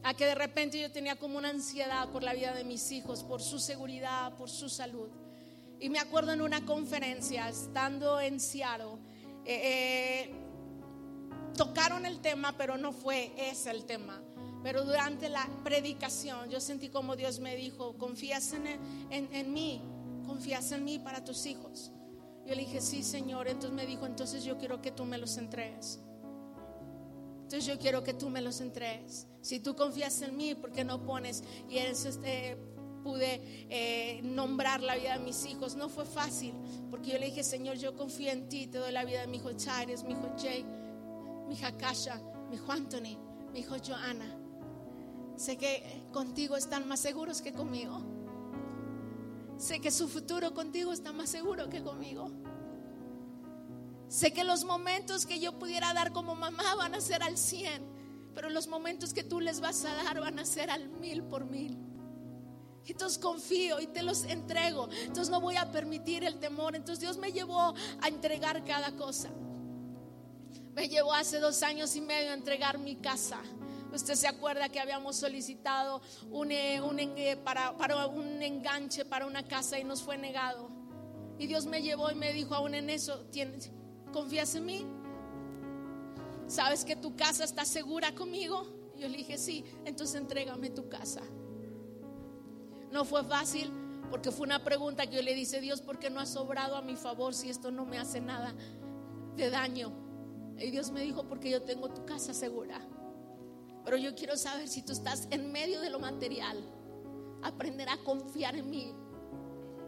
a 0.03 0.13
que 0.13 0.25
de 0.25 0.35
repente 0.35 0.79
yo 0.79 0.91
tenía 0.91 1.17
como 1.17 1.37
una 1.37 1.49
ansiedad 1.49 2.09
por 2.09 2.23
la 2.23 2.33
vida 2.33 2.53
de 2.53 2.63
mis 2.63 2.91
hijos, 2.91 3.23
por 3.23 3.41
su 3.41 3.59
seguridad, 3.59 4.35
por 4.35 4.49
su 4.49 4.69
salud. 4.69 5.09
Y 5.79 5.89
me 5.89 5.99
acuerdo 5.99 6.33
en 6.33 6.41
una 6.41 6.65
conferencia, 6.65 7.47
estando 7.47 8.19
en 8.19 8.39
Seattle, 8.39 8.97
eh, 9.45 10.25
eh, 10.25 10.35
tocaron 11.55 12.05
el 12.05 12.19
tema, 12.19 12.57
pero 12.57 12.77
no 12.77 12.91
fue 12.91 13.31
ese 13.37 13.69
el 13.69 13.85
tema. 13.85 14.21
Pero 14.63 14.83
durante 14.83 15.29
la 15.29 15.47
predicación 15.63 16.49
yo 16.49 16.59
sentí 16.59 16.89
como 16.89 17.15
Dios 17.15 17.39
me 17.39 17.55
dijo, 17.55 17.97
confías 17.97 18.53
en, 18.53 18.67
en, 19.11 19.33
en 19.33 19.53
mí, 19.53 19.81
confías 20.25 20.71
en 20.71 20.83
mí 20.83 20.97
para 20.97 21.23
tus 21.23 21.45
hijos. 21.45 21.91
Yo 22.47 22.55
le 22.55 22.61
dije, 22.61 22.79
sí, 22.79 23.03
Señor. 23.03 23.47
Entonces 23.47 23.73
me 23.73 23.85
dijo, 23.85 24.05
entonces 24.05 24.43
yo 24.43 24.57
quiero 24.57 24.81
que 24.81 24.91
tú 24.91 25.03
me 25.05 25.17
los 25.17 25.37
entregues. 25.37 25.99
Entonces 27.43 27.65
yo 27.65 27.77
quiero 27.77 28.03
que 28.03 28.13
tú 28.13 28.29
me 28.29 28.41
los 28.41 28.61
entregues. 28.61 29.27
Si 29.41 29.59
tú 29.59 29.75
confías 29.75 30.21
en 30.21 30.35
mí, 30.35 30.55
¿por 30.55 30.71
qué 30.71 30.83
no 30.83 31.05
pones? 31.05 31.43
Y 31.69 31.77
este, 31.77 32.57
pude 33.03 33.41
eh, 33.69 34.21
nombrar 34.23 34.81
la 34.81 34.95
vida 34.95 35.17
de 35.17 35.23
mis 35.23 35.45
hijos. 35.45 35.75
No 35.75 35.89
fue 35.89 36.05
fácil, 36.05 36.53
porque 36.89 37.11
yo 37.11 37.19
le 37.19 37.27
dije, 37.27 37.43
Señor, 37.43 37.77
yo 37.77 37.95
confío 37.95 38.31
en 38.31 38.49
ti, 38.49 38.67
te 38.67 38.77
doy 38.77 38.91
la 38.91 39.05
vida 39.05 39.21
de 39.21 39.27
mi 39.27 39.37
hijo 39.37 39.53
Chaires, 39.53 40.03
mi 40.03 40.13
hijo 40.13 40.29
Jake, 40.37 40.65
mi 41.47 41.53
hija 41.53 41.77
Kasha, 41.77 42.21
mi 42.49 42.55
hijo 42.55 42.71
Anthony, 42.71 43.17
mi 43.53 43.59
hijo 43.59 43.75
Joanna. 43.85 44.25
Sé 45.37 45.57
que 45.57 46.03
contigo 46.11 46.57
están 46.57 46.87
más 46.87 46.99
seguros 46.99 47.41
que 47.41 47.53
conmigo. 47.53 48.16
Sé 49.57 49.79
que 49.79 49.91
su 49.91 50.07
futuro 50.07 50.53
contigo 50.53 50.93
está 50.93 51.11
más 51.11 51.29
seguro 51.29 51.69
que 51.69 51.81
conmigo. 51.81 52.31
Sé 54.07 54.31
que 54.31 54.43
los 54.43 54.63
momentos 54.63 55.25
que 55.25 55.39
yo 55.39 55.57
pudiera 55.57 55.93
dar 55.93 56.11
como 56.11 56.35
mamá 56.35 56.75
van 56.75 56.95
a 56.95 57.01
ser 57.01 57.23
al 57.23 57.37
cien, 57.37 57.83
pero 58.33 58.49
los 58.49 58.67
momentos 58.67 59.13
que 59.13 59.23
tú 59.23 59.39
les 59.39 59.59
vas 59.59 59.83
a 59.83 59.93
dar 59.95 60.19
van 60.19 60.39
a 60.39 60.45
ser 60.45 60.69
al 60.69 60.89
mil 60.89 61.23
por 61.23 61.45
mil. 61.45 61.77
Entonces 62.85 63.17
confío 63.17 63.81
y 63.81 63.87
te 63.87 64.01
los 64.01 64.23
entrego. 64.23 64.89
Entonces 65.01 65.29
no 65.29 65.41
voy 65.41 65.57
a 65.57 65.71
permitir 65.71 66.23
el 66.23 66.39
temor. 66.39 66.75
Entonces 66.75 67.01
Dios 67.01 67.17
me 67.17 67.31
llevó 67.31 67.73
a 68.01 68.07
entregar 68.07 68.63
cada 68.63 68.95
cosa. 68.95 69.29
me 70.73 70.87
llevó 70.87 71.13
hace 71.13 71.39
dos 71.39 71.63
años 71.63 71.95
y 71.95 72.01
medio 72.01 72.29
a 72.29 72.33
entregar 72.33 72.77
mi 72.77 72.95
casa. 72.95 73.41
Usted 73.93 74.15
se 74.15 74.27
acuerda 74.27 74.69
que 74.69 74.79
habíamos 74.79 75.15
solicitado 75.15 76.01
un, 76.29 76.51
eh, 76.51 76.81
un, 76.81 76.99
para, 77.43 77.75
para 77.77 78.07
un 78.07 78.41
enganche 78.41 79.05
para 79.05 79.25
una 79.25 79.47
casa 79.47 79.79
y 79.79 79.83
nos 79.83 80.01
fue 80.01 80.17
negado. 80.17 80.69
Y 81.39 81.47
Dios 81.47 81.65
me 81.65 81.81
llevó 81.81 82.11
y 82.11 82.15
me 82.15 82.33
dijo, 82.33 82.55
aún 82.55 82.73
en 82.73 82.89
eso, 82.89 83.25
¿tienes, 83.31 83.71
¿confías 84.11 84.55
en 84.55 84.65
mí? 84.65 84.85
¿Sabes 86.47 86.83
que 86.83 86.95
tu 86.95 87.15
casa 87.15 87.43
está 87.43 87.65
segura 87.65 88.13
conmigo? 88.15 88.65
Yo 88.97 89.07
le 89.07 89.17
dije, 89.17 89.37
sí, 89.37 89.63
entonces 89.85 90.15
entrégame 90.15 90.69
tu 90.69 90.89
casa. 90.89 91.21
No 92.91 93.05
fue 93.05 93.23
fácil 93.23 93.71
porque 94.09 94.31
fue 94.31 94.45
una 94.45 94.63
pregunta 94.63 95.05
que 95.07 95.17
yo 95.17 95.21
le 95.21 95.35
dice, 95.35 95.59
Dios, 95.61 95.81
¿por 95.81 95.99
qué 95.99 96.09
no 96.09 96.19
has 96.19 96.29
sobrado 96.29 96.77
a 96.77 96.81
mi 96.81 96.95
favor 96.95 97.33
si 97.33 97.49
esto 97.49 97.71
no 97.71 97.85
me 97.85 97.99
hace 97.99 98.21
nada 98.21 98.55
de 99.35 99.49
daño? 99.49 99.91
Y 100.57 100.71
Dios 100.71 100.91
me 100.91 101.01
dijo, 101.01 101.27
porque 101.27 101.49
yo 101.49 101.61
tengo 101.61 101.89
tu 101.89 102.05
casa 102.05 102.33
segura. 102.33 102.79
Pero 103.87 103.95
yo 103.95 104.13
quiero 104.15 104.35
saber 104.35 104.67
si 104.67 104.81
tú 104.81 104.91
estás 104.91 105.29
en 105.31 105.49
medio 105.49 105.79
de 105.79 105.89
lo 105.89 105.97
material, 105.97 106.61
aprender 107.41 107.87
a 107.87 107.95
confiar 108.03 108.57
en 108.57 108.69
mí 108.69 108.93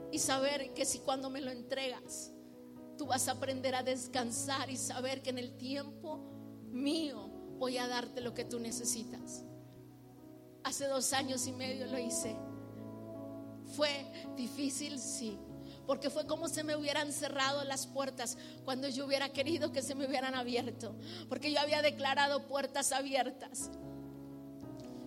y 0.09 0.19
saber 0.19 0.73
que 0.73 0.85
si 0.85 0.99
cuando 0.99 1.29
me 1.29 1.41
lo 1.41 1.51
entregas, 1.51 2.31
tú 2.97 3.07
vas 3.07 3.27
a 3.27 3.33
aprender 3.33 3.75
a 3.75 3.83
descansar 3.83 4.69
y 4.69 4.77
saber 4.77 5.21
que 5.21 5.31
en 5.31 5.37
el 5.37 5.57
tiempo 5.57 6.17
mío 6.71 7.27
voy 7.57 7.77
a 7.77 7.89
darte 7.89 8.21
lo 8.21 8.33
que 8.33 8.45
tú 8.45 8.57
necesitas. 8.57 9.43
Hace 10.63 10.87
dos 10.87 11.11
años 11.11 11.45
y 11.45 11.51
medio 11.51 11.85
lo 11.87 11.99
hice. 11.99 12.37
Fue 13.75 14.09
difícil, 14.37 14.97
sí, 14.97 15.37
porque 15.85 16.09
fue 16.09 16.25
como 16.25 16.47
si 16.47 16.63
me 16.63 16.77
hubieran 16.77 17.11
cerrado 17.11 17.65
las 17.65 17.85
puertas 17.85 18.37
cuando 18.63 18.87
yo 18.87 19.05
hubiera 19.05 19.33
querido 19.33 19.73
que 19.73 19.81
se 19.81 19.93
me 19.93 20.07
hubieran 20.07 20.35
abierto, 20.35 20.95
porque 21.27 21.51
yo 21.51 21.59
había 21.59 21.81
declarado 21.81 22.47
puertas 22.47 22.93
abiertas. 22.93 23.69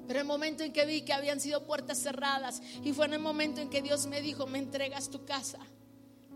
Pero 0.06 0.20
el 0.20 0.26
momento 0.26 0.62
en 0.62 0.72
que 0.72 0.84
vi 0.84 1.02
que 1.02 1.12
habían 1.12 1.40
sido 1.40 1.64
puertas 1.66 1.98
cerradas 1.98 2.60
y 2.82 2.92
fue 2.92 3.06
en 3.06 3.14
el 3.14 3.20
momento 3.20 3.60
en 3.60 3.70
que 3.70 3.82
Dios 3.82 4.06
me 4.06 4.20
dijo, 4.20 4.46
me 4.46 4.58
entregas 4.58 5.10
tu 5.10 5.24
casa, 5.24 5.60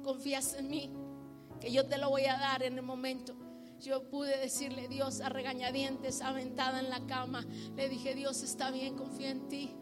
confías 0.02 0.54
en 0.54 0.68
mí, 0.68 0.90
que 1.60 1.72
yo 1.72 1.86
te 1.86 1.98
lo 1.98 2.10
voy 2.10 2.26
a 2.26 2.38
dar 2.38 2.62
en 2.62 2.76
el 2.76 2.82
momento. 2.82 3.36
Yo 3.80 4.08
pude 4.08 4.38
decirle, 4.38 4.88
Dios, 4.88 5.20
a 5.20 5.28
regañadientes, 5.28 6.22
aventada 6.22 6.80
en 6.80 6.88
la 6.88 7.06
cama, 7.06 7.44
le 7.74 7.88
dije, 7.88 8.14
Dios 8.14 8.42
está 8.42 8.70
bien, 8.70 8.96
confía 8.96 9.30
en 9.30 9.48
ti. 9.48 9.76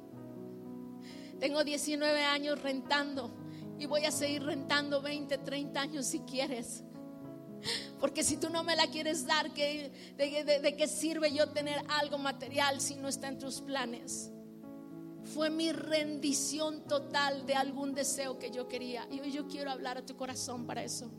Tengo 1.38 1.62
19 1.62 2.24
años 2.24 2.60
rentando 2.60 3.30
y 3.78 3.86
voy 3.86 4.04
a 4.04 4.10
seguir 4.10 4.42
rentando 4.44 5.02
20, 5.02 5.38
30 5.38 5.80
años 5.80 6.06
si 6.06 6.20
quieres. 6.20 6.84
Porque 8.00 8.22
si 8.22 8.36
tú 8.36 8.50
no 8.50 8.62
me 8.62 8.76
la 8.76 8.86
quieres 8.88 9.26
dar, 9.26 9.52
de, 9.52 10.74
qué 10.76 10.88
sirve 10.88 11.32
yo 11.32 11.48
tener 11.50 11.82
algo 11.88 12.18
material 12.18 12.80
si 12.80 12.96
no 12.96 13.08
está 13.08 13.28
en 13.28 13.38
tus 13.38 13.60
planes? 13.60 14.30
Fue 15.34 15.48
mi 15.48 15.72
rendición 15.72 16.86
total 16.86 17.46
de 17.46 17.54
algún 17.54 17.94
deseo 17.94 18.38
que 18.38 18.50
yo 18.50 18.68
quería. 18.68 19.06
Y 19.10 19.20
hoy 19.20 19.32
yo 19.32 19.48
quiero 19.48 19.70
hablar 19.70 19.98
a 19.98 20.04
tu 20.04 20.16
corazón 20.16 20.66
para 20.66 20.82
eso. 20.82 21.10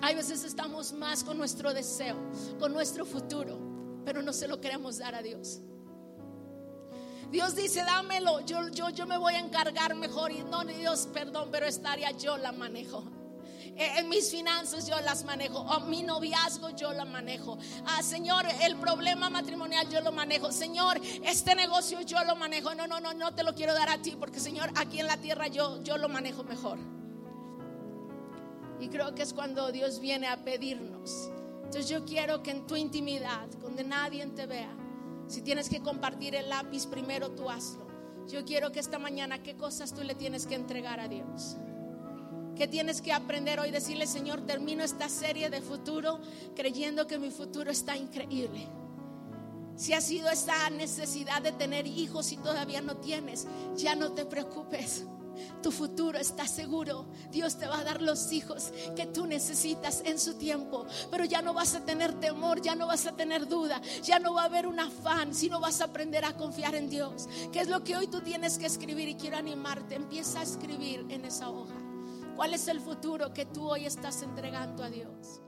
Hay 0.00 0.14
veces 0.14 0.44
estamos 0.44 0.92
más 0.92 1.24
con 1.24 1.36
nuestro 1.36 1.74
deseo, 1.74 2.16
con 2.60 2.72
nuestro 2.72 3.04
futuro, 3.04 3.58
pero 4.04 4.22
no 4.22 4.32
se 4.32 4.46
lo 4.46 4.60
queremos 4.60 4.98
dar 4.98 5.16
a 5.16 5.22
Dios. 5.22 5.60
Dios 7.32 7.54
dice, 7.56 7.82
dámelo, 7.84 8.40
yo, 8.40 8.68
yo, 8.68 8.88
yo 8.90 9.06
me 9.06 9.18
voy 9.18 9.34
a 9.34 9.40
encargar 9.40 9.94
mejor. 9.94 10.32
Y 10.32 10.42
no, 10.44 10.64
Dios, 10.64 11.08
perdón, 11.12 11.48
pero 11.50 11.66
esta 11.66 11.92
área 11.92 12.10
yo 12.12 12.38
la 12.38 12.52
manejo. 12.52 13.17
Eh, 13.76 13.98
en 13.98 14.08
mis 14.08 14.30
finanzas 14.30 14.86
yo 14.86 14.98
las 15.00 15.24
manejo. 15.24 15.60
O 15.60 15.80
mi 15.80 16.02
noviazgo 16.02 16.70
yo 16.70 16.92
la 16.92 17.04
manejo. 17.04 17.58
Ah, 17.86 18.02
Señor, 18.02 18.44
el 18.62 18.76
problema 18.76 19.30
matrimonial 19.30 19.88
yo 19.88 20.00
lo 20.00 20.12
manejo. 20.12 20.52
Señor, 20.52 21.00
este 21.24 21.54
negocio 21.54 22.00
yo 22.02 22.22
lo 22.24 22.36
manejo. 22.36 22.74
No, 22.74 22.86
no, 22.86 23.00
no, 23.00 23.14
no 23.14 23.34
te 23.34 23.42
lo 23.42 23.54
quiero 23.54 23.74
dar 23.74 23.88
a 23.88 23.98
ti 23.98 24.16
porque 24.18 24.40
Señor, 24.40 24.70
aquí 24.76 25.00
en 25.00 25.06
la 25.06 25.16
tierra 25.16 25.48
yo, 25.48 25.82
yo 25.82 25.98
lo 25.98 26.08
manejo 26.08 26.44
mejor. 26.44 26.78
Y 28.80 28.88
creo 28.88 29.14
que 29.14 29.22
es 29.22 29.32
cuando 29.32 29.72
Dios 29.72 30.00
viene 30.00 30.28
a 30.28 30.44
pedirnos. 30.44 31.30
Entonces 31.58 31.88
yo 31.88 32.04
quiero 32.04 32.42
que 32.42 32.50
en 32.52 32.66
tu 32.66 32.76
intimidad, 32.76 33.46
donde 33.60 33.84
nadie 33.84 34.26
te 34.28 34.46
vea, 34.46 34.74
si 35.26 35.42
tienes 35.42 35.68
que 35.68 35.82
compartir 35.82 36.34
el 36.34 36.48
lápiz, 36.48 36.86
primero 36.86 37.30
tú 37.32 37.50
hazlo. 37.50 37.86
Yo 38.28 38.44
quiero 38.44 38.72
que 38.72 38.80
esta 38.80 38.98
mañana, 38.98 39.42
¿qué 39.42 39.56
cosas 39.56 39.92
tú 39.92 40.02
le 40.02 40.14
tienes 40.14 40.46
que 40.46 40.54
entregar 40.54 41.00
a 41.00 41.08
Dios? 41.08 41.56
¿Qué 42.58 42.66
tienes 42.66 43.00
que 43.00 43.12
aprender 43.12 43.60
hoy? 43.60 43.70
Decirle, 43.70 44.08
Señor, 44.08 44.40
termino 44.40 44.82
esta 44.82 45.08
serie 45.08 45.48
de 45.48 45.62
futuro 45.62 46.18
creyendo 46.56 47.06
que 47.06 47.16
mi 47.16 47.30
futuro 47.30 47.70
está 47.70 47.96
increíble. 47.96 48.66
Si 49.76 49.92
ha 49.92 50.00
sido 50.00 50.28
esta 50.28 50.68
necesidad 50.70 51.40
de 51.40 51.52
tener 51.52 51.86
hijos 51.86 52.32
y 52.32 52.36
todavía 52.36 52.80
no 52.80 52.96
tienes, 52.96 53.46
ya 53.76 53.94
no 53.94 54.10
te 54.10 54.26
preocupes. 54.26 55.04
Tu 55.62 55.70
futuro 55.70 56.18
está 56.18 56.48
seguro. 56.48 57.06
Dios 57.30 57.58
te 57.58 57.68
va 57.68 57.78
a 57.78 57.84
dar 57.84 58.02
los 58.02 58.32
hijos 58.32 58.72
que 58.96 59.06
tú 59.06 59.28
necesitas 59.28 60.02
en 60.04 60.18
su 60.18 60.34
tiempo. 60.34 60.84
Pero 61.12 61.24
ya 61.24 61.42
no 61.42 61.54
vas 61.54 61.76
a 61.76 61.84
tener 61.84 62.14
temor, 62.14 62.60
ya 62.60 62.74
no 62.74 62.88
vas 62.88 63.06
a 63.06 63.14
tener 63.14 63.46
duda, 63.46 63.80
ya 64.02 64.18
no 64.18 64.34
va 64.34 64.42
a 64.42 64.46
haber 64.46 64.66
un 64.66 64.80
afán, 64.80 65.32
sino 65.32 65.60
vas 65.60 65.80
a 65.80 65.84
aprender 65.84 66.24
a 66.24 66.36
confiar 66.36 66.74
en 66.74 66.90
Dios. 66.90 67.28
¿Qué 67.52 67.60
es 67.60 67.68
lo 67.68 67.84
que 67.84 67.96
hoy 67.96 68.08
tú 68.08 68.20
tienes 68.20 68.58
que 68.58 68.66
escribir? 68.66 69.08
Y 69.08 69.14
quiero 69.14 69.36
animarte. 69.36 69.94
Empieza 69.94 70.40
a 70.40 70.42
escribir 70.42 71.06
en 71.08 71.24
esa 71.24 71.50
hoja. 71.50 71.77
¿Cuál 72.38 72.54
es 72.54 72.68
el 72.68 72.78
futuro 72.78 73.34
que 73.34 73.46
tú 73.46 73.68
hoy 73.68 73.84
estás 73.84 74.22
entregando 74.22 74.84
a 74.84 74.90
Dios? 74.90 75.42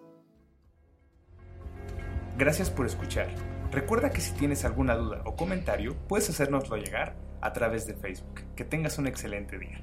Gracias 2.36 2.68
por 2.68 2.84
escuchar. 2.84 3.28
Recuerda 3.70 4.10
que 4.10 4.20
si 4.20 4.32
tienes 4.32 4.64
alguna 4.64 4.96
duda 4.96 5.22
o 5.24 5.36
comentario, 5.36 5.96
puedes 6.08 6.28
hacérnoslo 6.28 6.76
llegar 6.78 7.14
a 7.42 7.52
través 7.52 7.86
de 7.86 7.94
Facebook. 7.94 8.42
Que 8.56 8.64
tengas 8.64 8.98
un 8.98 9.06
excelente 9.06 9.56
día. 9.56 9.80